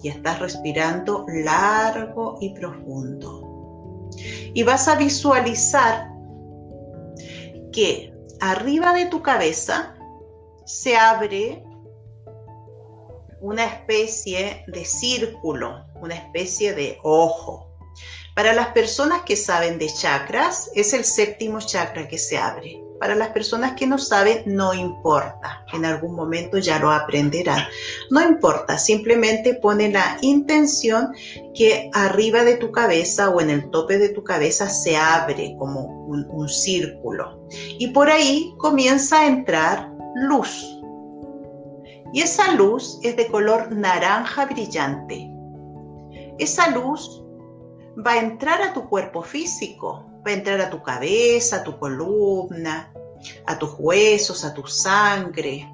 [0.01, 4.09] y estás respirando largo y profundo.
[4.53, 6.09] Y vas a visualizar
[7.73, 9.92] que arriba de tu cabeza
[10.65, 11.63] se abre
[13.41, 17.69] una especie de círculo, una especie de ojo.
[18.35, 22.79] Para las personas que saben de chakras, es el séptimo chakra que se abre.
[22.99, 25.65] Para las personas que no saben, no importa.
[25.73, 27.63] En algún momento ya lo aprenderán.
[28.09, 31.13] No importa, simplemente pone la intención
[31.53, 35.81] que arriba de tu cabeza o en el tope de tu cabeza se abre como
[36.07, 37.45] un, un círculo.
[37.77, 40.79] Y por ahí comienza a entrar luz.
[42.13, 45.29] Y esa luz es de color naranja brillante.
[46.37, 47.23] Esa luz
[48.05, 51.77] va a entrar a tu cuerpo físico, va a entrar a tu cabeza, a tu
[51.79, 52.91] columna,
[53.45, 55.69] a tus huesos, a tu sangre.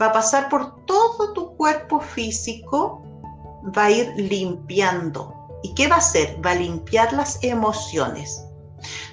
[0.00, 3.02] Va a pasar por todo tu cuerpo físico,
[3.76, 5.34] va a ir limpiando.
[5.62, 6.38] ¿Y qué va a hacer?
[6.44, 8.44] Va a limpiar las emociones.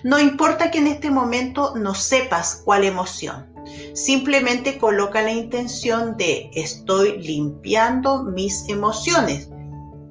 [0.03, 3.50] No importa que en este momento no sepas cuál emoción.
[3.93, 9.49] Simplemente coloca la intención de estoy limpiando mis emociones.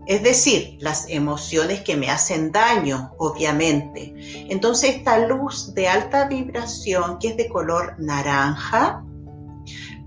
[0.06, 4.12] Es decir, las emociones que me hacen daño, obviamente.
[4.48, 9.04] Entonces esta luz de alta vibración, que es de color naranja,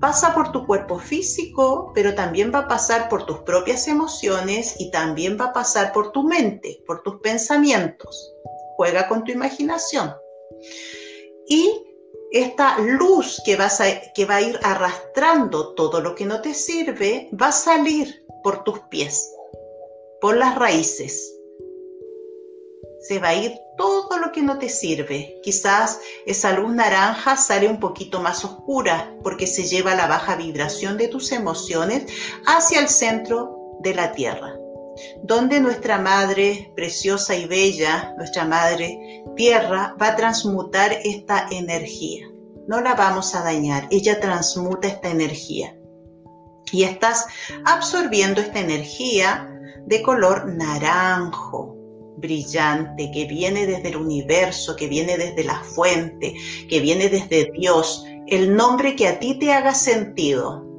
[0.01, 4.91] pasa por tu cuerpo físico, pero también va a pasar por tus propias emociones y
[4.91, 8.33] también va a pasar por tu mente, por tus pensamientos.
[8.75, 10.13] Juega con tu imaginación.
[11.47, 11.82] Y
[12.33, 13.81] esta luz que, vas
[14.13, 18.63] que va a ir arrastrando todo lo que no te sirve, va a salir por
[18.65, 19.29] tus pies
[20.23, 21.37] por las raíces.
[23.01, 25.37] Se va a ir todo lo que no te sirve.
[25.43, 30.97] Quizás esa luz naranja sale un poquito más oscura porque se lleva la baja vibración
[30.97, 32.05] de tus emociones
[32.45, 34.55] hacia el centro de la tierra,
[35.23, 42.27] donde nuestra madre preciosa y bella, nuestra madre tierra, va a transmutar esta energía.
[42.67, 45.77] No la vamos a dañar, ella transmuta esta energía.
[46.71, 47.25] Y estás
[47.65, 49.49] absorbiendo esta energía
[49.85, 51.75] de color naranjo,
[52.17, 56.33] brillante, que viene desde el universo, que viene desde la fuente,
[56.69, 60.72] que viene desde Dios, el nombre que a ti te haga sentido.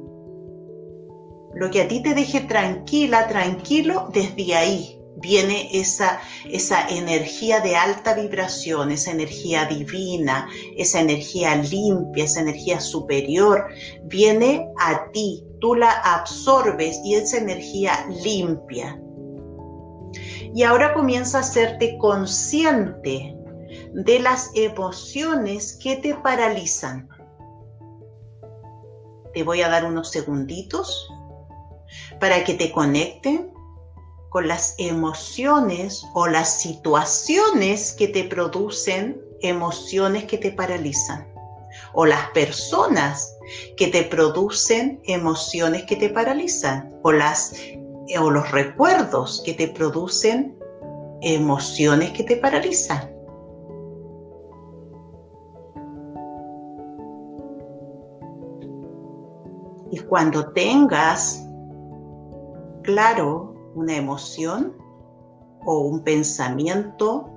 [1.55, 7.75] Lo que a ti te deje tranquila, tranquilo, desde ahí viene esa, esa energía de
[7.75, 13.65] alta vibración, esa energía divina, esa energía limpia, esa energía superior,
[14.03, 18.99] viene a ti, tú la absorbes y esa energía limpia.
[20.53, 23.35] Y ahora comienza a hacerte consciente
[23.93, 27.09] de las emociones que te paralizan.
[29.33, 31.09] Te voy a dar unos segunditos
[32.19, 33.51] para que te conecten
[34.29, 41.27] con las emociones o las situaciones que te producen emociones que te paralizan
[41.93, 43.35] o las personas
[43.77, 47.53] que te producen emociones que te paralizan o las
[48.19, 50.57] o los recuerdos que te producen
[51.21, 53.11] emociones que te paralizan.
[59.91, 61.44] Y cuando tengas
[62.85, 64.73] claro una emoción
[65.65, 67.29] o un pensamiento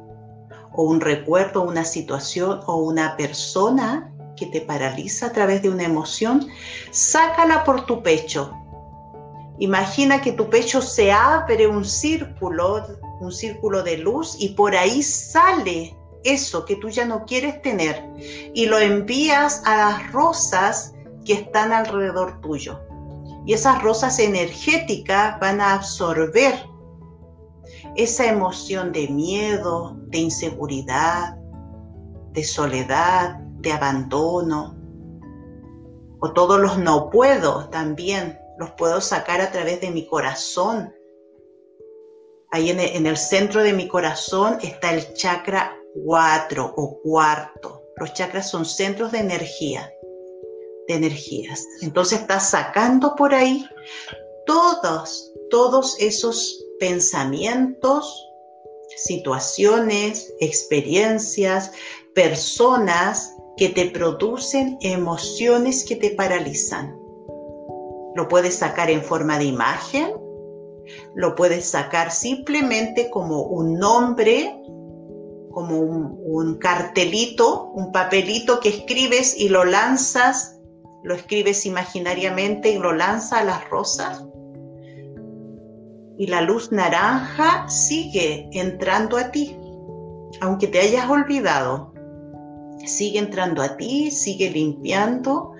[0.73, 5.85] o un recuerdo, una situación o una persona que te paraliza a través de una
[5.85, 6.47] emoción,
[6.93, 8.53] sácala por tu pecho.
[9.59, 12.87] Imagina que tu pecho se abre un círculo,
[13.21, 18.05] un círculo de luz y por ahí sale eso que tú ya no quieres tener
[18.55, 20.95] y lo envías a las rosas
[21.25, 22.88] que están alrededor tuyo
[23.49, 26.53] y esas rosas energéticas van a absorber
[27.97, 31.35] esa emoción de miedo, de inseguridad,
[32.33, 34.77] de soledad, de abandono,
[36.21, 40.95] o todos los no puedo también, los puedo sacar a través de mi corazón.
[42.51, 45.75] Ahí en el, en el centro de mi corazón está el chakra
[46.05, 47.81] 4 o cuarto.
[47.97, 49.91] Los chakras son centros de energía
[50.89, 51.67] energías.
[51.83, 53.67] Entonces estás sacando por ahí
[54.47, 58.27] todos, todos esos pensamientos,
[58.97, 61.73] situaciones, experiencias,
[62.15, 66.97] personas que te producen emociones que te paralizan.
[68.15, 70.13] Lo puedes sacar en forma de imagen,
[71.15, 74.63] lo puedes sacar simplemente como un nombre,
[75.51, 80.58] como un, cartelito, un papelito que escribes y lo lanzas,
[81.03, 84.25] lo escribes imaginariamente y lo lanzas a las rosas.
[86.19, 89.57] Y la luz naranja sigue entrando a ti,
[90.41, 91.93] aunque te hayas olvidado.
[92.85, 95.53] Sigue entrando a ti, sigue limpiando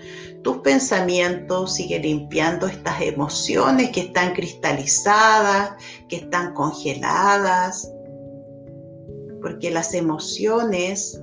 [0.43, 5.73] tus pensamientos, sigue limpiando estas emociones que están cristalizadas,
[6.09, 7.93] que están congeladas,
[9.43, 11.21] porque las emociones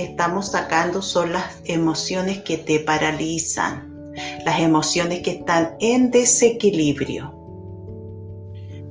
[0.00, 4.12] estamos sacando son las emociones que te paralizan,
[4.44, 7.34] las emociones que están en desequilibrio.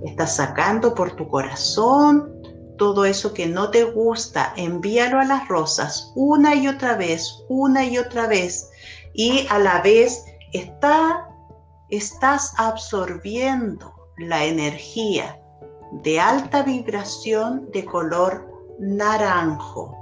[0.03, 2.34] Estás sacando por tu corazón
[2.78, 7.84] todo eso que no te gusta, envíalo a las rosas una y otra vez, una
[7.84, 8.70] y otra vez,
[9.14, 11.28] y a la vez está,
[11.89, 15.39] estás absorbiendo la energía
[16.03, 18.47] de alta vibración de color
[18.80, 19.97] naranjo.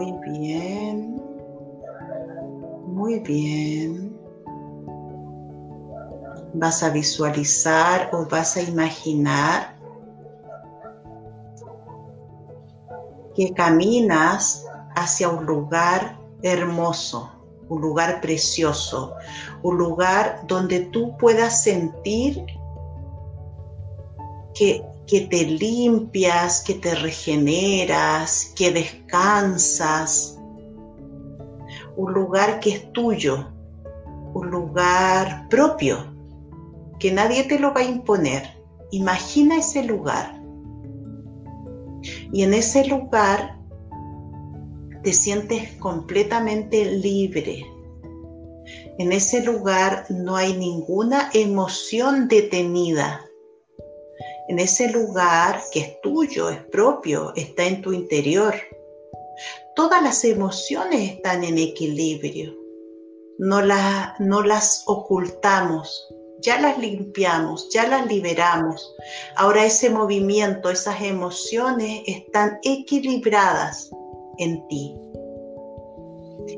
[0.00, 1.22] Muy bien,
[2.86, 4.18] muy bien.
[6.54, 9.76] Vas a visualizar o vas a imaginar
[13.34, 14.64] que caminas
[14.96, 17.30] hacia un lugar hermoso,
[17.68, 19.12] un lugar precioso,
[19.62, 22.42] un lugar donde tú puedas sentir
[24.54, 30.38] que, que te limpias, que te regeneras, que descansas.
[31.96, 33.48] Un lugar que es tuyo,
[34.34, 36.14] un lugar propio,
[36.98, 38.42] que nadie te lo va a imponer.
[38.92, 40.40] Imagina ese lugar
[42.32, 43.58] y en ese lugar
[45.02, 47.66] te sientes completamente libre.
[48.98, 53.24] En ese lugar no hay ninguna emoción detenida.
[54.50, 58.52] En ese lugar que es tuyo, es propio, está en tu interior.
[59.76, 62.52] Todas las emociones están en equilibrio.
[63.38, 63.60] No,
[64.18, 66.04] no las ocultamos,
[66.40, 68.92] ya las limpiamos, ya las liberamos.
[69.36, 73.88] Ahora ese movimiento, esas emociones están equilibradas
[74.38, 74.96] en ti.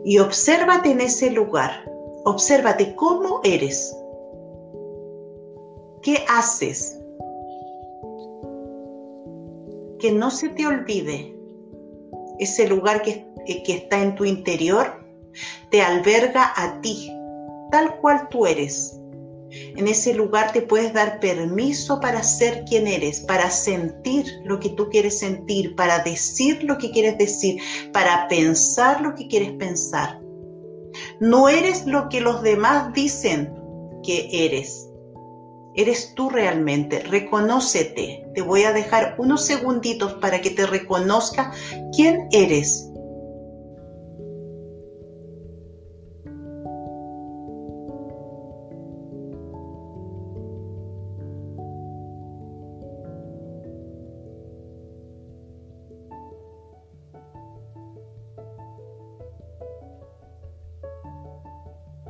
[0.06, 1.84] Y obsérvate en ese lugar,
[2.24, 3.94] obsérvate cómo eres,
[6.00, 7.01] qué haces,
[10.02, 11.34] que no se te olvide
[12.38, 15.02] ese lugar que, que está en tu interior,
[15.70, 17.10] te alberga a ti,
[17.70, 18.98] tal cual tú eres
[19.76, 24.70] en ese lugar te puedes dar permiso para ser quien eres, para sentir lo que
[24.70, 27.60] tú quieres sentir, para decir lo que quieres decir,
[27.92, 30.20] para pensar lo que quieres pensar.
[31.20, 33.52] No eres lo que los demás dicen
[34.02, 34.88] que eres.
[35.74, 38.26] Eres tú realmente, reconócete.
[38.34, 41.52] Te voy a dejar unos segunditos para que te reconozca
[41.94, 42.88] quién eres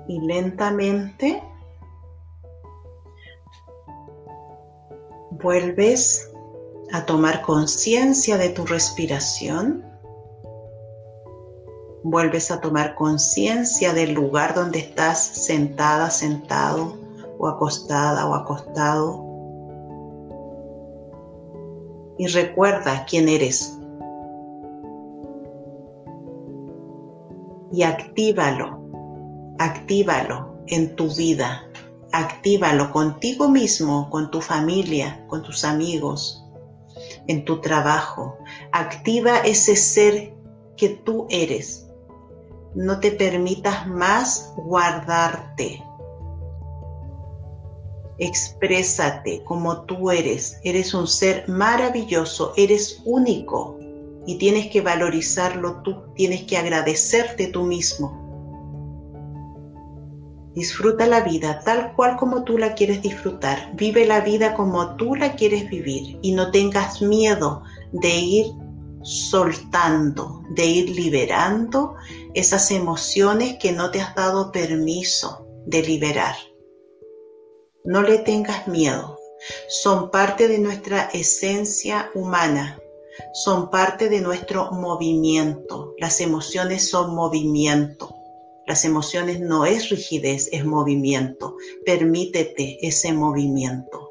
[0.08, 1.42] y lentamente
[5.42, 6.30] vuelves
[6.92, 9.84] a tomar conciencia de tu respiración.
[12.04, 16.96] Vuelves a tomar conciencia del lugar donde estás sentada, sentado
[17.38, 19.24] o acostada o acostado.
[22.18, 23.78] Y recuerda quién eres.
[27.72, 28.82] Y actívalo
[29.62, 31.64] actívalo en tu vida,
[32.12, 36.44] actívalo contigo mismo, con tu familia, con tus amigos,
[37.26, 38.38] en tu trabajo.
[38.70, 40.34] Activa ese ser
[40.76, 41.88] que tú eres.
[42.74, 45.82] No te permitas más guardarte.
[48.18, 50.60] Exprésate como tú eres.
[50.64, 53.78] Eres un ser maravilloso, eres único
[54.26, 58.22] y tienes que valorizarlo tú, tienes que agradecerte tú mismo
[60.54, 63.70] Disfruta la vida tal cual como tú la quieres disfrutar.
[63.74, 68.46] Vive la vida como tú la quieres vivir y no tengas miedo de ir
[69.02, 71.94] soltando, de ir liberando
[72.34, 76.36] esas emociones que no te has dado permiso de liberar.
[77.84, 79.18] No le tengas miedo.
[79.68, 82.78] Son parte de nuestra esencia humana.
[83.32, 85.94] Son parte de nuestro movimiento.
[85.98, 88.14] Las emociones son movimiento.
[88.72, 91.56] Las emociones no es rigidez, es movimiento.
[91.84, 94.10] Permítete ese movimiento.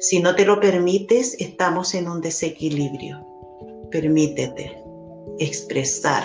[0.00, 3.24] Si no te lo permites, estamos en un desequilibrio.
[3.92, 4.82] Permítete
[5.38, 6.24] expresar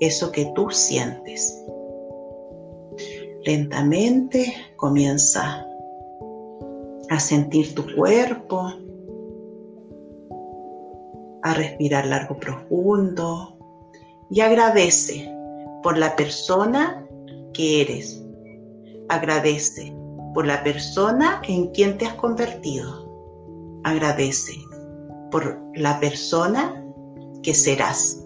[0.00, 1.56] eso que tú sientes.
[3.44, 5.64] Lentamente comienza
[7.08, 8.72] a sentir tu cuerpo,
[11.44, 13.56] a respirar largo profundo
[14.28, 15.35] y agradece
[15.86, 17.06] por la persona
[17.54, 18.20] que eres.
[19.08, 19.96] Agradece
[20.34, 23.08] por la persona en quien te has convertido.
[23.84, 24.54] Agradece
[25.30, 26.84] por la persona
[27.44, 28.20] que serás.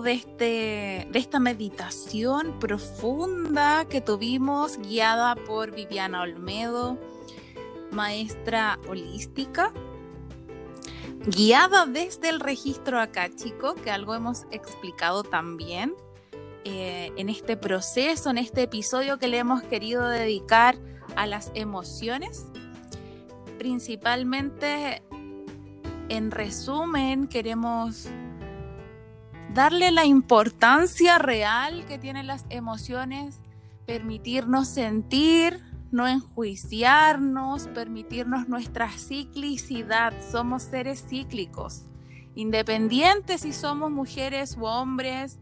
[0.00, 6.98] De, este, de esta meditación profunda que tuvimos guiada por Viviana Olmedo,
[7.90, 9.72] maestra holística,
[11.26, 15.94] guiada desde el registro acáchico, que algo hemos explicado también
[16.64, 20.76] eh, en este proceso, en este episodio que le hemos querido dedicar
[21.14, 22.46] a las emociones,
[23.58, 25.02] principalmente
[26.08, 28.08] en resumen, queremos
[29.56, 33.38] darle la importancia real que tienen las emociones,
[33.86, 40.12] permitirnos sentir, no enjuiciarnos, permitirnos nuestra ciclicidad.
[40.30, 41.86] Somos seres cíclicos,
[42.34, 45.38] independientes si somos mujeres u hombres,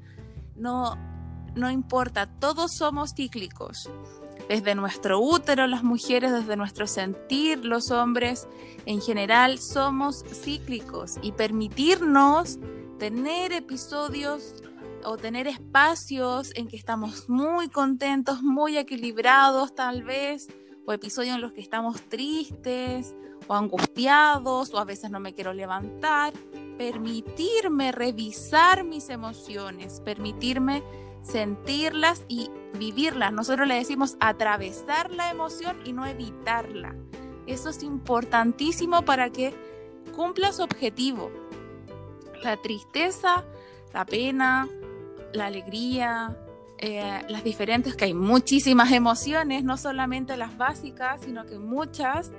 [0.55, 0.97] no,
[1.57, 3.91] no importa, todos somos cíclicos
[4.49, 8.47] desde nuestro útero, las mujeres, desde nuestro sentir, los hombres
[8.87, 12.59] en general, somos cíclicos y permitirnos
[12.99, 14.55] tener episodios
[15.05, 20.49] o tener espacios en que estamos muy contentos, muy equilibrados tal vez,
[20.87, 23.15] o episodios en los que estamos tristes
[23.47, 26.33] o angustiados o a veces no me quiero levantar,
[26.79, 30.83] permitirme revisar mis emociones, permitirme
[31.23, 33.33] sentirlas y vivirlas.
[33.33, 36.95] Nosotros le decimos atravesar la emoción y no evitarla.
[37.47, 39.55] Eso es importantísimo para que
[40.15, 41.31] cumpla su objetivo.
[42.45, 43.43] La tristeza,
[43.93, 44.69] la pena,
[45.33, 46.37] la alegría,
[46.79, 52.33] eh, las diferentes, que hay muchísimas emociones, no solamente las básicas, sino que muchas,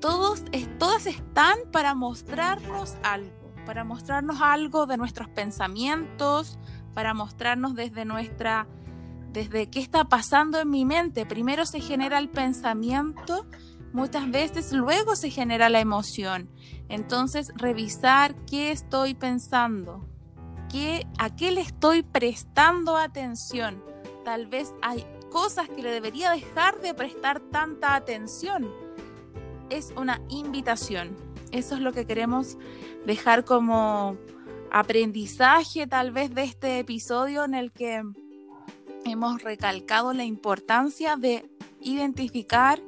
[0.00, 0.44] todos,
[0.78, 3.30] todas están para mostrarnos algo,
[3.64, 6.58] para mostrarnos algo de nuestros pensamientos,
[6.92, 8.66] para mostrarnos desde nuestra,
[9.32, 11.24] desde qué está pasando en mi mente.
[11.24, 13.46] Primero se genera el pensamiento,
[13.92, 16.48] muchas veces luego se genera la emoción.
[16.88, 20.06] Entonces, revisar qué estoy pensando,
[20.70, 23.82] qué, a qué le estoy prestando atención.
[24.24, 28.70] Tal vez hay cosas que le debería dejar de prestar tanta atención.
[29.70, 31.16] Es una invitación.
[31.50, 32.58] Eso es lo que queremos
[33.06, 34.16] dejar como
[34.70, 38.02] aprendizaje tal vez de este episodio en el que
[39.04, 42.80] hemos recalcado la importancia de identificar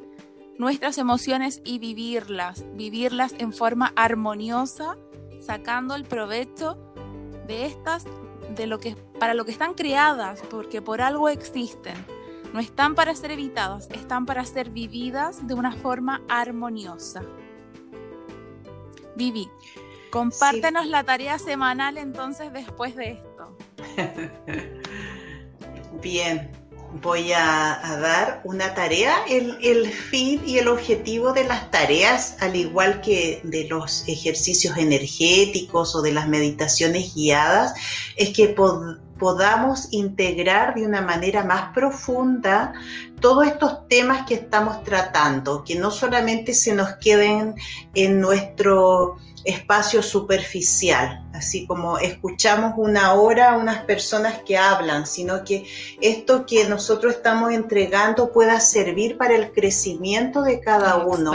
[0.58, 4.96] nuestras emociones y vivirlas, vivirlas en forma armoniosa,
[5.44, 6.76] sacando el provecho
[7.46, 8.04] de estas
[8.54, 11.94] de lo que para lo que están creadas, porque por algo existen.
[12.52, 17.22] No están para ser evitadas, están para ser vividas de una forma armoniosa.
[19.16, 19.48] Vivi,
[20.14, 23.56] Compártenos la tarea semanal entonces después de esto.
[26.00, 26.52] Bien,
[27.00, 29.24] voy a, dar una tarea.
[29.28, 34.76] El, el, fin y el objetivo de las tareas, al igual que de los ejercicios
[34.76, 37.74] energéticos o de las meditaciones guiadas,
[38.16, 38.54] es que
[39.18, 42.72] podamos integrar de una manera más profunda
[43.20, 47.54] todos estos temas que estamos tratando, que no solamente se nos queden
[47.94, 55.44] en nuestro espacio superficial, así como escuchamos una hora a unas personas que hablan, sino
[55.44, 55.66] que
[56.00, 61.32] esto que nosotros estamos entregando pueda servir para el crecimiento de cada uno.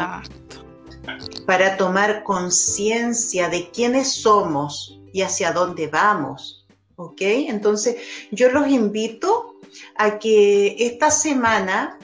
[1.45, 6.67] para tomar conciencia de quiénes somos y hacia dónde vamos.
[6.97, 7.21] ¿Ok?
[7.21, 7.95] Entonces,
[8.29, 9.55] yo los invito
[9.95, 11.97] a que esta semana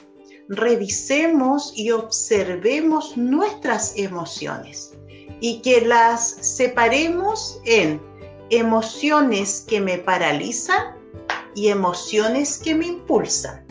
[0.48, 4.95] revisemos y observemos nuestras emociones
[5.40, 8.00] y que las separemos en
[8.50, 10.96] emociones que me paralizan
[11.54, 13.64] y emociones que me impulsan.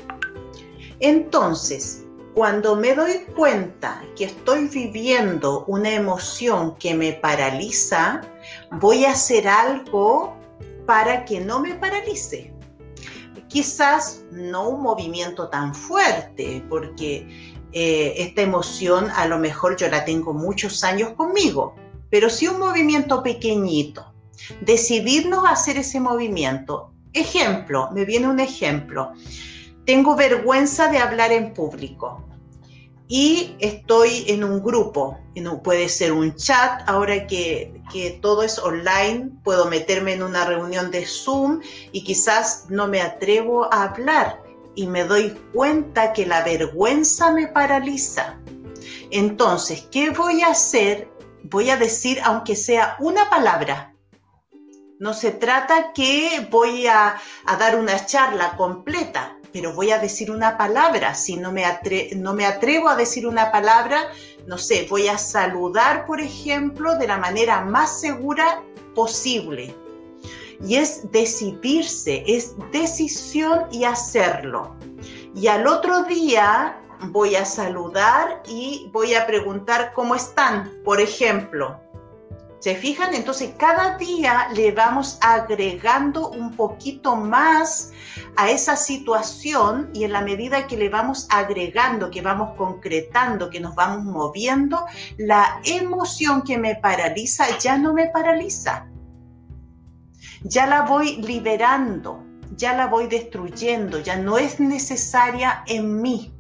[0.99, 2.03] Entonces,
[2.33, 8.21] cuando me doy cuenta que estoy viviendo una emoción que me paraliza,
[8.71, 10.35] voy a hacer algo
[10.85, 12.54] para que no me paralice.
[13.47, 17.27] Quizás no un movimiento tan fuerte, porque
[17.71, 21.75] eh, esta emoción a lo mejor yo la tengo muchos años conmigo,
[22.09, 24.13] pero sí un movimiento pequeñito.
[24.61, 26.91] Decidirnos a hacer ese movimiento.
[27.13, 29.13] Ejemplo, me viene un ejemplo
[29.85, 32.23] tengo vergüenza de hablar en público
[33.07, 35.19] y estoy en un grupo,
[35.63, 40.89] puede ser un chat, ahora que, que, todo es online, puedo meterme en una reunión
[40.89, 44.41] de Zoom y quizás no me atrevo a hablar
[44.75, 48.39] y me doy cuenta que la vergüenza me paraliza.
[49.11, 51.09] Entonces, ¿qué voy a hacer?
[51.43, 53.93] Voy a decir, aunque sea una palabra,
[54.99, 60.31] no se trata que voy a, a, dar una charla completa pero voy a decir
[60.31, 61.15] una palabra.
[61.15, 61.63] Si no me,
[62.17, 64.11] no me atrevo a decir una palabra,
[64.47, 68.61] no sé, voy a saludar, por ejemplo, de la manera más segura
[68.95, 69.73] posible.
[70.61, 74.75] Y es decidirse, es decisión y hacerlo.
[75.33, 76.77] Y al otro día
[77.11, 81.79] voy a saludar y voy a preguntar cómo están, por ejemplo.
[82.65, 83.13] ¿Se fijan?
[83.13, 87.91] Entonces cada día le vamos agregando un poquito más
[88.37, 93.59] a esa situación y en la medida que le vamos agregando, que vamos concretando, que
[93.59, 94.83] nos vamos moviendo,
[95.19, 98.87] la emoción que me paraliza ya no me paraliza.
[100.41, 106.34] Ya la voy liberando, ya la voy destruyendo, ya no es necesaria en mí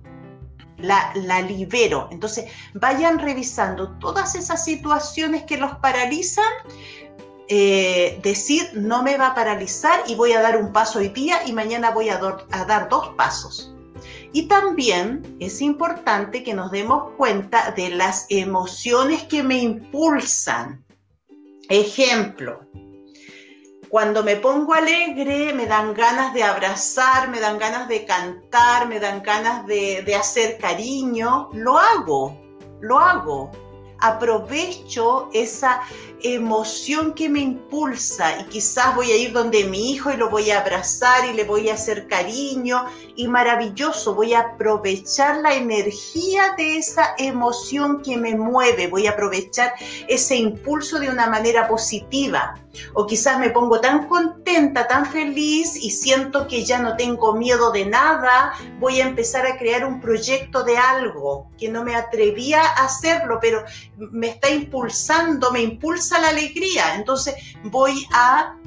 [0.77, 2.07] la, libero.
[2.11, 6.45] Entonces, vayan revisando todas esas situaciones que los paralizan.
[7.47, 11.45] Eh, decir no me va a paralizar y voy a dar un paso hoy día
[11.45, 13.75] y mañana voy a dar dos pasos.
[14.35, 20.83] Y también es importante que nos demos cuenta de las emociones que me impulsan.
[21.69, 22.59] Ejemplo,
[23.95, 28.99] cuando me pongo alegre, me dan ganas de abrazar, me dan ganas de cantar, me
[28.99, 31.47] dan ganas de, hacer cariño.
[31.53, 32.37] Lo hago,
[32.81, 33.51] lo hago.
[33.99, 35.81] Aprovecho esa
[36.23, 40.49] emoción que me impulsa y quizás voy a ir donde mi hijo y lo voy
[40.49, 42.85] a abrazar y le voy a hacer cariño
[43.15, 49.11] y maravilloso, voy a aprovechar la energía de esa emoción que me mueve, voy a
[49.11, 49.73] aprovechar
[50.07, 52.55] ese impulso de una manera positiva.
[52.93, 57.71] O quizás me pongo tan contenta, tan feliz y siento que ya no tengo miedo
[57.71, 62.61] de nada, voy a empezar a crear un proyecto de algo que no me atrevía
[62.61, 63.63] a hacerlo, pero
[63.97, 66.95] me está impulsando, me impulsa la alegría.
[66.95, 68.57] Entonces voy a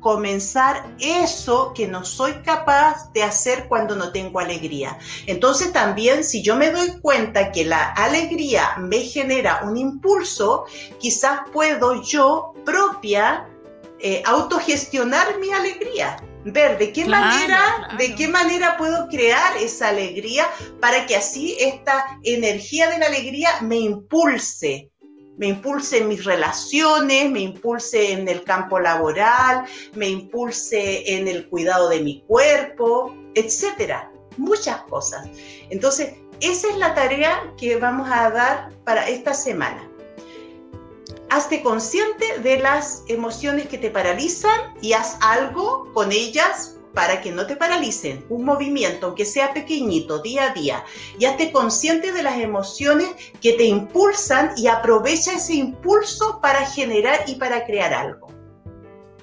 [0.00, 4.98] comenzar eso que no soy capaz de hacer cuando no tengo alegría.
[5.26, 10.64] Entonces también si yo me doy cuenta que la alegría me genera un impulso,
[10.98, 13.46] quizás puedo yo propia
[14.00, 16.16] eh, autogestionar mi alegría.
[16.44, 20.46] Ver de qué manera, de qué manera puedo crear esa alegría
[20.80, 24.90] para que así esta energía de la alegría me impulse,
[25.36, 29.64] me impulse en mis relaciones, me impulse en el campo laboral,
[29.94, 35.28] me impulse en el cuidado de mi cuerpo, etcétera, muchas cosas.
[35.70, 39.89] Entonces, esa es la tarea que vamos a dar para esta semana.
[41.30, 47.30] Hazte consciente de las emociones que te paralizan y haz algo con ellas para que
[47.30, 50.84] no te paralicen, un movimiento, aunque sea pequeñito, día a día,
[51.18, 53.10] y hazte consciente de las emociones
[53.40, 58.28] que te impulsan y aprovecha ese impulso para generar y para crear algo.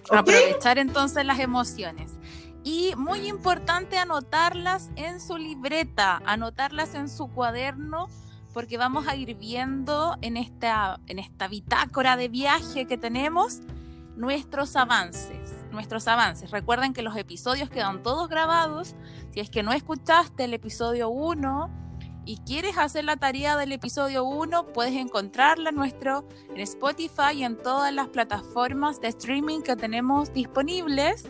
[0.09, 2.13] Aprovechar entonces las emociones.
[2.63, 8.07] Y muy importante anotarlas en su libreta, anotarlas en su cuaderno,
[8.57, 13.59] porque vamos a ir viendo en esta, en esta bitácora de viaje que tenemos
[14.15, 16.49] nuestros avances nuestros avances.
[16.49, 18.95] Recuerden que los episodios quedan todos grabados.
[19.29, 21.69] Si es que no escuchaste el episodio 1
[22.25, 27.43] y quieres hacer la tarea del episodio 1, puedes encontrarla en, nuestro, en Spotify y
[27.43, 31.29] en todas las plataformas de streaming que tenemos disponibles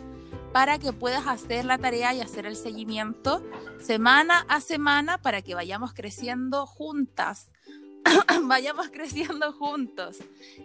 [0.52, 3.42] para que puedas hacer la tarea y hacer el seguimiento
[3.80, 7.50] semana a semana para que vayamos creciendo juntas
[8.44, 10.18] vayamos creciendo juntos.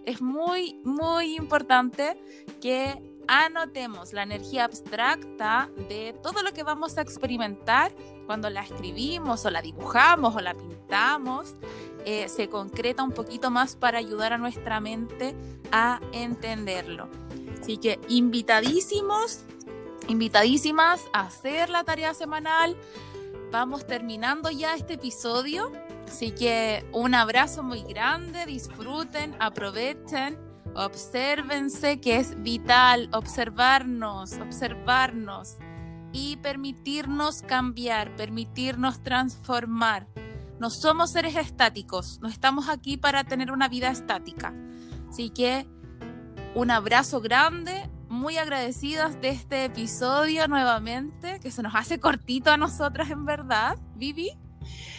[0.05, 2.17] Es muy, muy importante
[2.61, 7.93] que anotemos la energía abstracta de todo lo que vamos a experimentar
[8.25, 11.55] cuando la escribimos o la dibujamos o la pintamos.
[12.05, 15.36] Eh, se concreta un poquito más para ayudar a nuestra mente
[15.71, 17.07] a entenderlo.
[17.61, 19.45] Así que invitadísimos,
[20.08, 22.78] invitadísimas a hacer la tarea semanal.
[23.51, 25.72] Vamos terminando ya este episodio.
[26.08, 30.38] Así que un abrazo muy grande, disfruten, aprovechen
[30.76, 35.58] Obsérvense que es vital observarnos, observarnos
[36.12, 40.08] y permitirnos cambiar, permitirnos transformar.
[40.60, 44.54] No somos seres estáticos, no estamos aquí para tener una vida estática.
[45.10, 45.68] Así que
[46.56, 52.57] un abrazo grande, muy agradecidas de este episodio nuevamente, que se nos hace cortito a
[52.57, 54.32] nosotras en verdad, Vivi.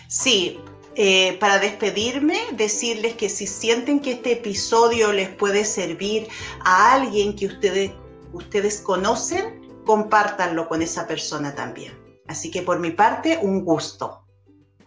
[0.09, 0.61] Sí,
[0.97, 6.29] eh, para despedirme, decirles que si sienten que este episodio les puede servir
[6.65, 7.93] a alguien que ustedes,
[8.33, 11.99] ustedes conocen, compártanlo con esa persona también.
[12.29, 14.25] Así que por mi parte, un gusto.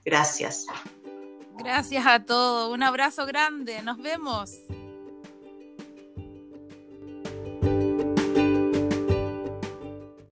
[0.05, 0.65] Gracias.
[1.57, 2.73] Gracias a todos.
[2.73, 3.81] Un abrazo grande.
[3.81, 4.51] Nos vemos.